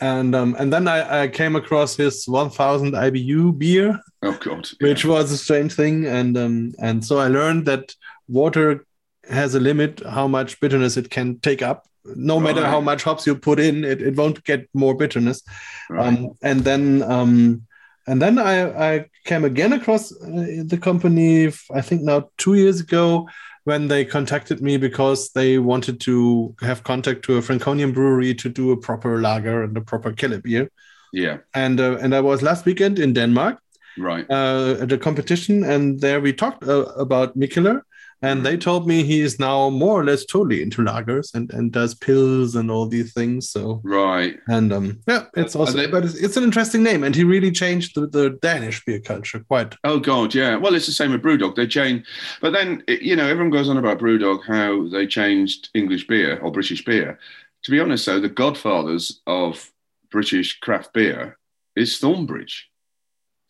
[0.00, 4.88] And um, and then I, I came across his 1000 IBU beer, Oh god, yeah.
[4.88, 6.06] which was a strange thing.
[6.06, 7.94] And um, and so I learned that
[8.26, 8.84] water
[9.30, 11.86] has a limit how much bitterness it can take up.
[12.16, 12.70] No matter Right.
[12.70, 15.42] how much hops you put in, it, it won't get more bitterness.
[15.90, 16.06] Right.
[16.06, 17.62] Um, and then um,
[18.06, 21.46] and then I, I came again across uh, the company
[21.78, 23.26] I think now two years ago
[23.64, 28.48] when they contacted me because they wanted to have contact to a Franconian brewery to
[28.50, 30.68] do a proper lager and a proper keller beer.
[31.12, 33.58] yeah, And uh, and I was last weekend in Denmark
[33.98, 34.26] right.
[34.30, 37.80] uh, at a competition, and there we talked uh, about Mikkeller.
[38.24, 41.70] And they told me he is now more or less totally into lagers and, and
[41.70, 43.50] does pills and all these things.
[43.50, 44.38] So Right.
[44.48, 47.50] and um, yeah, it's also, they- but it's, it's an interesting name, and he really
[47.52, 49.74] changed the, the Danish beer culture quite.
[49.84, 50.56] Oh God, yeah.
[50.56, 51.54] Well, it's the same with BrewDog.
[51.54, 52.06] They changed,
[52.40, 56.50] but then you know everyone goes on about BrewDog how they changed English beer or
[56.50, 57.18] British beer.
[57.64, 59.70] To be honest, though, the godfathers of
[60.10, 61.38] British craft beer
[61.76, 62.62] is Thornbridge.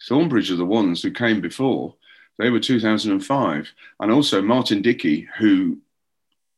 [0.08, 1.94] Thornbridge are the ones who came before.
[2.38, 3.72] They were 2005.
[4.00, 5.78] And also Martin Dickie, who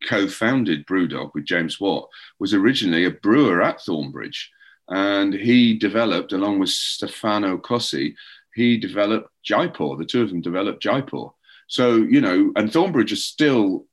[0.09, 2.09] co founded Brewdog with James Watt,
[2.39, 4.49] was originally a brewer at Thornbridge.
[4.89, 8.15] And he developed, along with Stefano Cossi,
[8.55, 9.97] he developed Jaipur.
[9.97, 11.29] The two of them developed Jaipur.
[11.67, 13.85] So, you know, and Thornbridge is still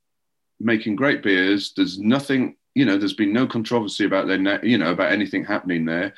[0.60, 1.74] making great beers.
[1.76, 5.86] There's nothing, you know, there's been no controversy about their, you know, about anything happening
[5.86, 6.14] there.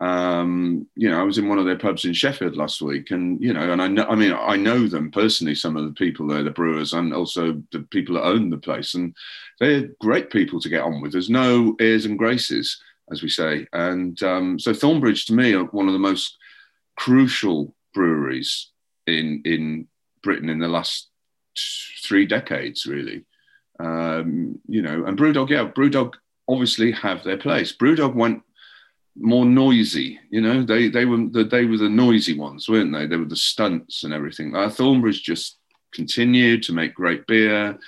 [0.00, 3.40] Um, you know, I was in one of their pubs in Sheffield last week, and
[3.40, 5.54] you know, and I know, I mean, I know them personally.
[5.54, 8.94] Some of the people there, the brewers, and also the people that own the place,
[8.94, 9.14] and
[9.58, 11.12] they're great people to get on with.
[11.12, 15.64] There's no airs and graces, as we say, and um, so Thornbridge to me are
[15.64, 16.38] one of the most
[16.96, 18.68] crucial breweries
[19.06, 19.86] in in
[20.22, 21.08] Britain in the last
[22.02, 23.24] three decades, really.
[23.78, 26.14] Um, you know, and Brewdog, yeah, Brewdog
[26.48, 27.74] obviously have their place.
[27.76, 28.42] Brewdog went
[29.20, 30.18] more noisy.
[30.30, 33.06] You know, they they were the they were the noisy ones, weren't they?
[33.06, 34.54] They were the stunts and everything.
[34.54, 35.58] Uh, Thornbridge just
[35.92, 37.78] continued to make great beer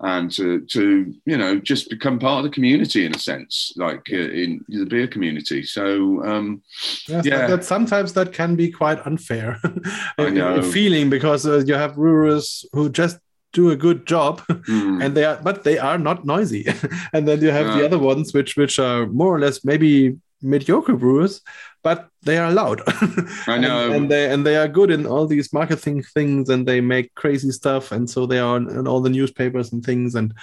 [0.00, 4.06] and to to you know just become part of the community in a sense like
[4.12, 6.62] uh, in the beer community so um
[7.08, 9.58] yes, yeah that, sometimes that can be quite unfair
[10.18, 10.62] know.
[10.62, 13.18] feeling because uh, you have brewers who just
[13.52, 15.02] do a good job mm.
[15.02, 16.66] and they are but they are not noisy
[17.14, 20.94] and then you have the other ones which which are more or less maybe mediocre
[20.94, 21.40] brewers,
[21.82, 22.82] but they are loud.
[23.46, 26.66] I know, and, and, they and they are good in all these marketing things, and
[26.66, 30.34] they make crazy stuff, and so they are in, all the newspapers and things, and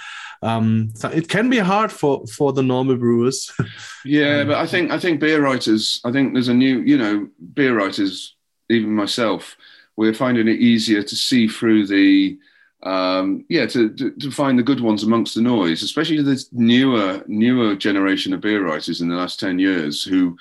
[0.42, 3.52] um, so it can be hard for for the normal brewers.
[4.04, 6.00] yeah, um, but I think I think beer writers.
[6.04, 8.36] I think there's a new, you know, beer writers.
[8.70, 9.56] Even myself,
[9.96, 12.38] we're finding it easier to see through the
[12.84, 17.24] um, yeah, to, to, to, find the good ones amongst the noise, especially this newer
[17.26, 20.36] newer generation of beer writers in the last ten years who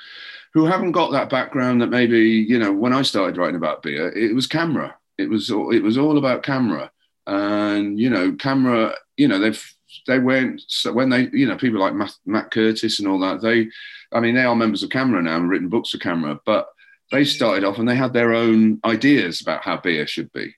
[0.53, 4.09] who haven't got that background that maybe you know when I started writing about beer,
[4.09, 4.93] it was CAMRA.
[5.17, 6.89] It was it was all about CAMRA,
[7.27, 8.93] and you know CAMRA.
[9.15, 9.73] You know they've
[10.05, 13.41] they went so when they you know people like Matt, Matt Curtis and all that.
[13.41, 13.69] They,
[14.11, 16.67] I mean, they are members of CAMRA now and written books for CAMRA, but
[17.09, 20.55] they started off and they had their own ideas about how beer should be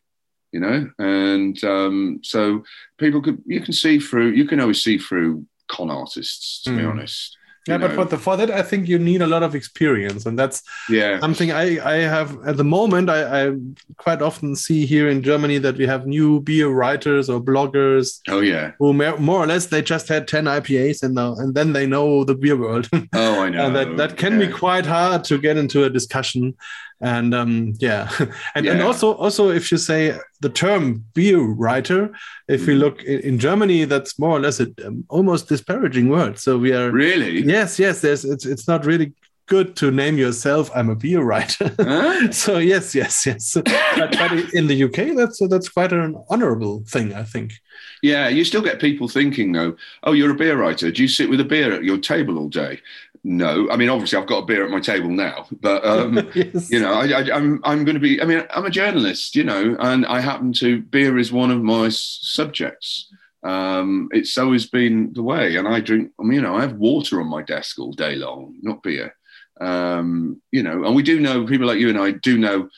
[0.55, 2.63] you know and um, so
[2.97, 6.77] people could you can see through you can always see through con artists to mm.
[6.77, 6.89] be hmm.
[6.91, 7.37] honest
[7.67, 10.37] yeah but for, the, for that i think you need a lot of experience and
[10.37, 13.55] that's yeah something i i have at the moment I, I
[13.97, 18.41] quite often see here in germany that we have new beer writers or bloggers oh
[18.41, 21.87] yeah who more or less they just had 10 ipas and now and then they
[21.87, 24.45] know the beer world oh i know and that that can yeah.
[24.45, 26.55] be quite hard to get into a discussion
[27.01, 28.09] and um, yeah.
[28.55, 28.73] And, yeah.
[28.73, 32.11] and also also if you say the term beer writer
[32.47, 32.81] if we mm-hmm.
[32.81, 36.39] look in, in germany that's more or less an um, almost disparaging word.
[36.39, 37.41] So we are really?
[37.41, 39.13] Yes yes there's it's, it's not really
[39.47, 41.73] good to name yourself i'm a beer writer.
[41.77, 42.31] Huh?
[42.45, 43.53] so yes yes yes.
[43.97, 47.53] But, but, in the uk that's that's quite an honorable thing i think.
[48.01, 50.91] Yeah you still get people thinking though oh you're a beer writer.
[50.91, 52.79] Do you sit with a beer at your table all day
[53.27, 56.69] no, I mean obviously I've got a beer at my table now, but um, yes.
[56.69, 58.21] you know I, am I'm, I'm going to be.
[58.21, 61.63] I mean I'm a journalist, you know, and I happen to beer is one of
[61.63, 63.11] my subjects.
[63.41, 66.11] Um, it's always been the way, and I drink.
[66.19, 69.15] I mean, you know, I have water on my desk all day long, not beer.
[69.59, 72.69] Um, you know, and we do know people like you and I do know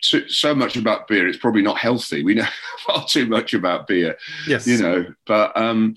[0.00, 1.28] so much about beer.
[1.28, 2.24] It's probably not healthy.
[2.24, 2.48] We know
[2.84, 4.16] far too much about beer.
[4.48, 5.94] Yes, you know, but um,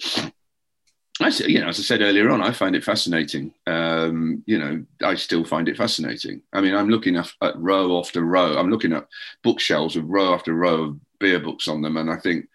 [1.21, 3.53] I, you know, as I said earlier on, I find it fascinating.
[3.67, 6.41] Um, you know, I still find it fascinating.
[6.51, 8.57] I mean, I'm looking at, at, row after row.
[8.57, 9.07] I'm looking at
[9.41, 12.49] bookshelves with row after row of beer books on them, and I think,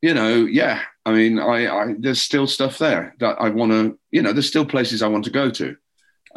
[0.00, 0.82] you know, yeah.
[1.04, 3.98] I mean, I, I there's still stuff there that I want to.
[4.10, 5.76] You know, there's still places I want to go to.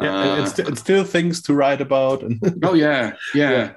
[0.00, 2.24] Yeah, uh, still things to write about.
[2.62, 3.50] oh yeah, yeah.
[3.50, 3.72] yeah.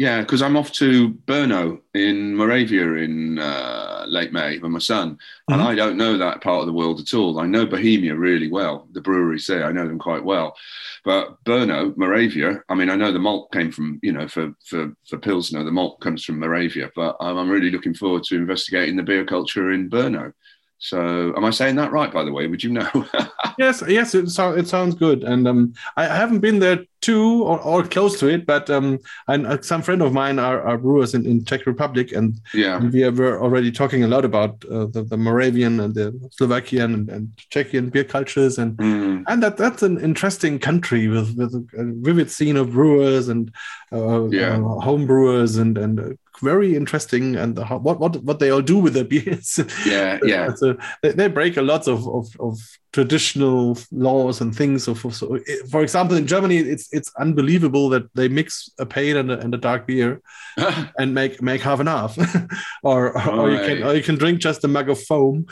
[0.00, 5.10] Yeah, because I'm off to Brno in Moravia in uh, late May with my son,
[5.10, 5.52] mm-hmm.
[5.52, 7.38] and I don't know that part of the world at all.
[7.38, 10.56] I know Bohemia really well, the breweries there, I know them quite well.
[11.04, 14.96] But Brno, Moravia, I mean, I know the malt came from, you know, for for
[15.06, 18.96] for Pilsner, the malt comes from Moravia, but um, I'm really looking forward to investigating
[18.96, 20.32] the beer culture in Brno.
[20.82, 22.10] So, am I saying that right?
[22.10, 22.88] By the way, would you know?
[23.58, 27.60] yes, yes, it, so, it sounds good, and um, I haven't been there too or,
[27.60, 31.12] or close to it, but um, and uh, some friend of mine are, are brewers
[31.14, 35.02] in, in Czech Republic, and yeah, we were already talking a lot about uh, the,
[35.02, 39.22] the Moravian and the Slovakian and, and Czechian beer cultures, and mm.
[39.28, 43.52] and that that's an interesting country with with a vivid scene of brewers and
[43.92, 44.56] uh, yeah.
[44.56, 48.78] uh, home brewers and and very interesting and how, what what what they all do
[48.78, 49.58] with their beers.
[49.86, 50.54] Yeah, yeah.
[50.54, 52.58] so they, they break a lot of, of, of
[52.92, 54.88] traditional laws and things.
[54.88, 55.38] Of, so,
[55.70, 59.54] for example, in Germany, it's it's unbelievable that they mix a pale and a, and
[59.54, 60.20] a dark beer
[60.98, 62.18] and make make half and half,
[62.82, 65.46] or or, or you can or you can drink just a mug of foam.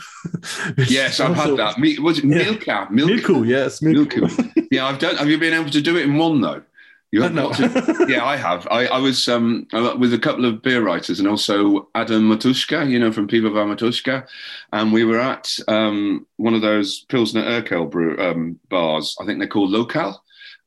[0.87, 1.79] yes, I've had that.
[1.79, 2.37] Me, was it yeah.
[2.37, 2.87] Milka?
[2.91, 4.21] Milku, yes, Milku.
[4.21, 4.67] Milku.
[4.71, 5.15] yeah, I've done.
[5.17, 6.63] Have you been able to do it in one though?
[7.11, 7.51] You have no.
[8.07, 8.67] yeah, I have.
[8.69, 9.65] I, I was um,
[9.97, 14.27] with a couple of beer writers and also Adam Matuška, you know, from Pivovar Matuška.
[14.73, 19.15] And we were at um, one of those Pilsner Urquell brew, um, bars.
[19.19, 20.17] I think they're called Lokal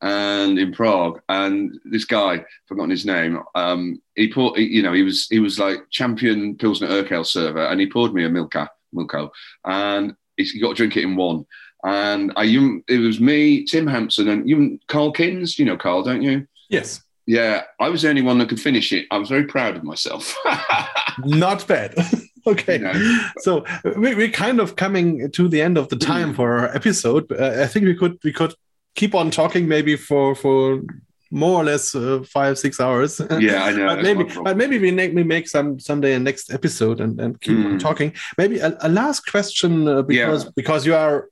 [0.00, 1.20] and in Prague.
[1.28, 5.60] And this guy, forgotten his name, um, he poured, you know, he was he was
[5.60, 9.30] like champion Pilsner Urquell server and he poured me a Milka, Milko.
[9.64, 11.46] And he got to drink it in one
[11.84, 12.44] and I
[12.88, 15.58] it was me, Tim Hampson, and you, Carl Kins.
[15.58, 16.46] You know Carl, don't you?
[16.68, 17.02] Yes.
[17.26, 19.06] Yeah, I was the only one that could finish it.
[19.10, 20.36] I was very proud of myself.
[21.24, 21.94] Not bad.
[22.46, 23.64] okay, you so
[23.96, 27.30] we, we're kind of coming to the end of the time for our episode.
[27.30, 28.54] Uh, I think we could we could
[28.94, 30.82] keep on talking maybe for for
[31.30, 33.20] more or less uh, five six hours.
[33.40, 33.86] Yeah, I know.
[33.86, 37.40] but maybe, but maybe we make we make some someday a next episode and, and
[37.40, 37.72] keep mm.
[37.72, 38.12] on talking.
[38.36, 40.50] Maybe a, a last question uh, because yeah.
[40.54, 41.28] because you are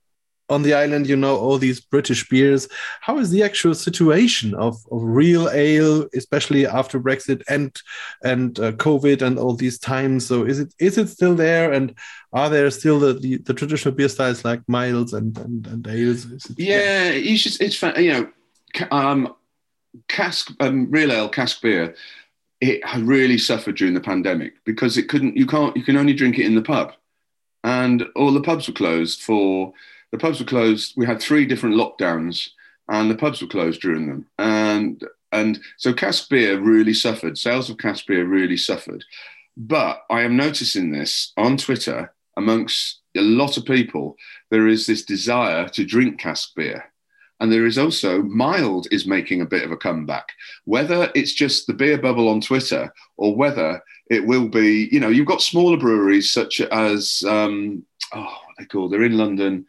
[0.51, 2.67] on the island, you know, all these British beers.
[2.99, 7.71] How is the actual situation of, of real ale, especially after Brexit and
[8.23, 10.27] and uh, COVID and all these times?
[10.27, 11.95] So is it is it still there, and
[12.33, 16.25] are there still the, the, the traditional beer styles like miles and and, and ales?
[16.25, 17.81] It, yeah, yeah, it's just it's.
[17.81, 19.33] You know, um,
[20.07, 21.95] cask um, real ale cask beer.
[22.59, 25.35] It really suffered during the pandemic because it couldn't.
[25.35, 25.75] You can't.
[25.75, 26.93] You can only drink it in the pub,
[27.63, 29.73] and all the pubs were closed for
[30.11, 30.93] the pubs were closed.
[30.95, 32.49] We had three different lockdowns,
[32.89, 34.25] and the pubs were closed during them.
[34.37, 37.37] And and so cask beer really suffered.
[37.37, 39.03] Sales of cask beer really suffered.
[39.55, 44.17] But I am noticing this on Twitter amongst a lot of people.
[44.49, 46.85] There is this desire to drink cask beer.
[47.39, 50.27] And there is also mild is making a bit of a comeback.
[50.65, 53.81] Whether it's just the beer bubble on Twitter or whether
[54.11, 57.83] it will be, you know, you've got smaller breweries such as, um,
[58.13, 59.65] oh, what they call, they're in London.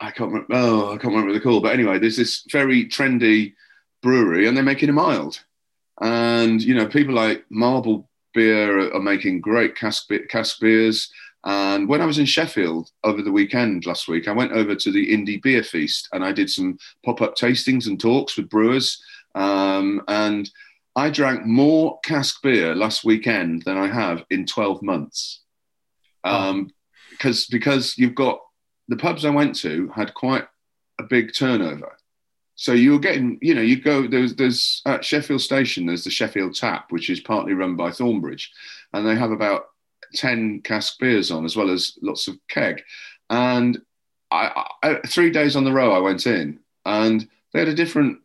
[0.00, 0.54] I can't remember.
[0.54, 1.60] Oh, I can't remember the they're.
[1.60, 3.54] But anyway, there's this very trendy
[4.02, 5.42] brewery, and they're making a mild.
[6.00, 11.10] And you know, people like Marble Beer are, are making great cask, cask beers.
[11.44, 14.90] And when I was in Sheffield over the weekend last week, I went over to
[14.90, 19.00] the Indie Beer Feast and I did some pop up tastings and talks with brewers.
[19.36, 20.50] Um, and
[20.96, 25.42] I drank more cask beer last weekend than I have in 12 months.
[26.24, 26.70] Um,
[27.10, 28.40] because because you've got
[28.88, 30.46] the pubs I went to had quite
[30.98, 31.96] a big turnover.
[32.54, 36.10] So you were getting, you know, you go there's there's at Sheffield Station there's the
[36.10, 38.48] Sheffield Tap, which is partly run by Thornbridge,
[38.92, 39.66] and they have about
[40.14, 42.82] ten cask beers on as well as lots of keg.
[43.28, 43.80] And
[44.30, 48.20] I, I three days on the row I went in, and they had a different,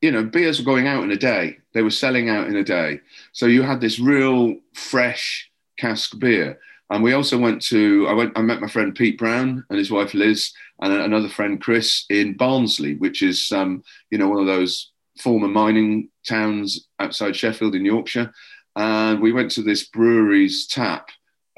[0.00, 1.58] you know, beers were going out in a day.
[1.72, 3.00] They were selling out in a day.
[3.32, 6.60] So you had this real fresh cask beer.
[6.90, 9.90] And we also went to, I went, I met my friend Pete Brown and his
[9.90, 14.46] wife Liz, and another friend Chris in Barnsley, which is, um, you know, one of
[14.46, 18.32] those former mining towns outside Sheffield in Yorkshire.
[18.76, 21.08] And we went to this brewery's tap,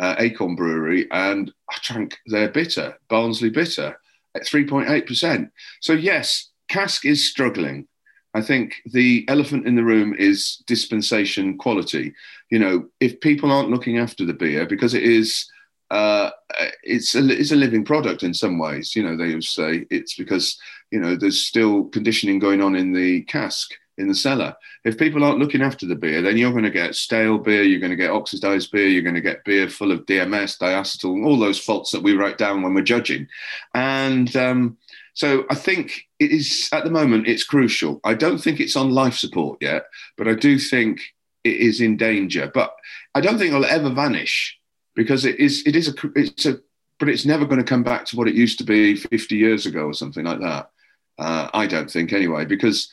[0.00, 3.98] uh, Acorn Brewery, and I drank their bitter, Barnsley bitter,
[4.34, 5.50] at 3.8%.
[5.80, 7.86] So, yes, cask is struggling.
[8.34, 12.12] I think the elephant in the room is dispensation quality.
[12.50, 15.48] You know, if people aren't looking after the beer because it is,
[15.90, 16.30] uh,
[16.82, 18.96] it's a it's a living product in some ways.
[18.96, 20.58] You know, they would say it's because
[20.90, 24.56] you know there's still conditioning going on in the cask in the cellar.
[24.84, 27.80] If people aren't looking after the beer, then you're going to get stale beer, you're
[27.80, 31.38] going to get oxidized beer, you're going to get beer full of DMS, diacetyl, all
[31.38, 33.28] those faults that we write down when we're judging.
[33.74, 34.76] And um,
[35.14, 38.00] so I think it is at the moment it's crucial.
[38.04, 39.84] I don't think it's on life support yet,
[40.18, 41.00] but I do think
[41.44, 42.50] it is in danger.
[42.52, 42.74] But
[43.14, 44.58] I don't think it'll ever vanish
[44.96, 46.58] because it is it is a it's a
[46.98, 49.66] but it's never going to come back to what it used to be 50 years
[49.66, 50.70] ago or something like that.
[51.18, 52.90] Uh, I don't think anyway because.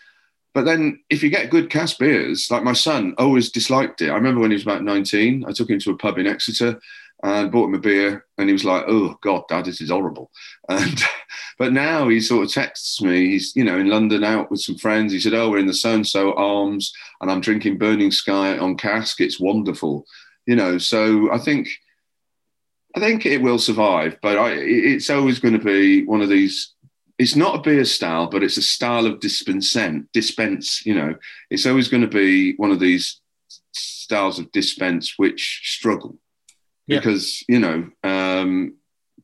[0.53, 4.09] But then, if you get good cask beers, like my son always disliked it.
[4.09, 6.78] I remember when he was about 19, I took him to a pub in Exeter
[7.24, 10.32] and bought him a beer and he was like oh god dad this is horrible.
[10.69, 11.01] And
[11.57, 13.32] but now he sort of texts me.
[13.32, 15.13] He's you know in london out with some friends.
[15.13, 16.91] He said oh we're in the so and so arms
[17.22, 19.22] and i'm drinking burning sky on cask.
[19.22, 20.05] It's wonderful.
[20.47, 21.69] You know so i think
[22.95, 26.74] i think it will survive but I, it's always going to be one of these
[27.19, 29.78] it's not a beer style but it's a style of dispense
[30.11, 31.15] dispense you know.
[31.51, 33.22] It's always going to be one of these
[33.72, 36.17] styles of dispense which struggle
[36.92, 37.00] Yeah.
[37.00, 37.89] because you know.
[38.04, 38.76] Um,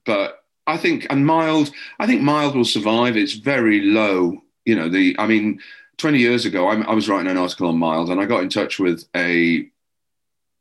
[0.05, 1.71] but I think and mild.
[1.99, 3.17] I think mild will survive.
[3.17, 4.41] It's very low.
[4.65, 5.15] You know the.
[5.19, 5.59] I mean,
[5.97, 8.49] twenty years ago, I, I was writing an article on mild, and I got in
[8.49, 9.69] touch with a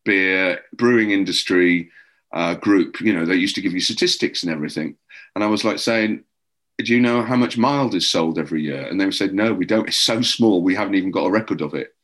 [0.05, 1.91] beer brewing industry
[2.33, 3.01] uh, group.
[3.01, 4.97] You know, they used to give you statistics and everything,
[5.35, 6.25] and I was like saying.
[6.79, 8.87] Do you know how much mild is sold every year?
[8.87, 9.89] And they said, no, we don't.
[9.89, 11.95] It's so small, we haven't even got a record of it.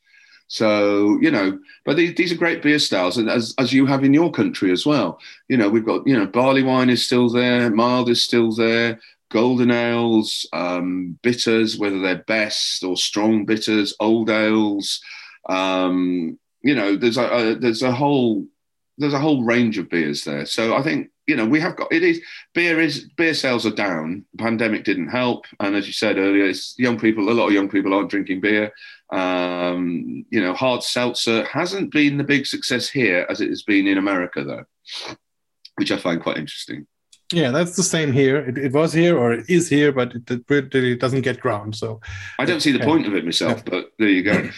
[0.53, 4.05] So you know, but these, these are great beer styles, and as as you have
[4.05, 5.19] in your country as well.
[5.49, 9.01] You know, we've got you know barley wine is still there, mild is still there,
[9.31, 15.01] golden ales, um, bitters, whether they're best or strong bitters, old ales.
[15.49, 18.45] Um, you know, there's a, a there's a whole
[18.99, 20.45] there's a whole range of beers there.
[20.45, 22.21] So I think you know we have got it is
[22.53, 24.27] beer is beer sales are down.
[24.33, 27.31] The pandemic didn't help, and as you said earlier, it's young people.
[27.31, 28.71] A lot of young people aren't drinking beer.
[29.13, 33.87] Um, you know, hard seltzer hasn't been the big success here as it has been
[33.87, 34.65] in America, though,
[35.77, 36.87] which I find quite interesting.
[37.33, 38.37] Yeah, that's the same here.
[38.37, 40.45] It, it was here or it is here, but it, it
[40.75, 41.77] really doesn't get ground.
[41.77, 42.01] So
[42.39, 42.85] I don't see the Yeah.
[42.85, 44.51] point of it myself, but there you go.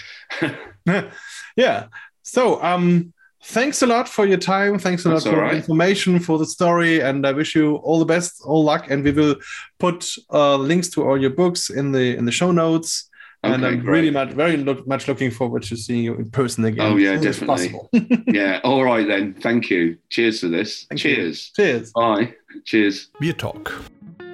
[1.57, 1.87] yeah.
[2.23, 3.13] So um
[3.45, 4.79] thanks a lot for your time.
[4.79, 5.57] Thanks a That's lot for all the right.
[5.57, 8.91] information, for the story, and I wish you all the best, all luck.
[8.91, 9.37] And we will
[9.79, 13.09] put uh, links to all your books in the in the show notes.
[13.45, 13.91] And Okay, I'm great.
[13.93, 16.93] really much very look, much looking forward to seeing you in person again.
[16.93, 17.47] Oh, yeah, definitely.
[17.47, 17.91] possible.
[18.27, 18.61] yeah.
[18.65, 19.35] All right then.
[19.35, 19.97] Thank you.
[20.11, 20.87] Cheers for this.
[20.89, 21.15] Thank you.
[21.17, 21.53] Cheers.
[21.57, 21.93] Cheers.
[21.93, 22.35] Bye.
[22.65, 23.11] Cheers.
[23.21, 23.73] Bier Talk,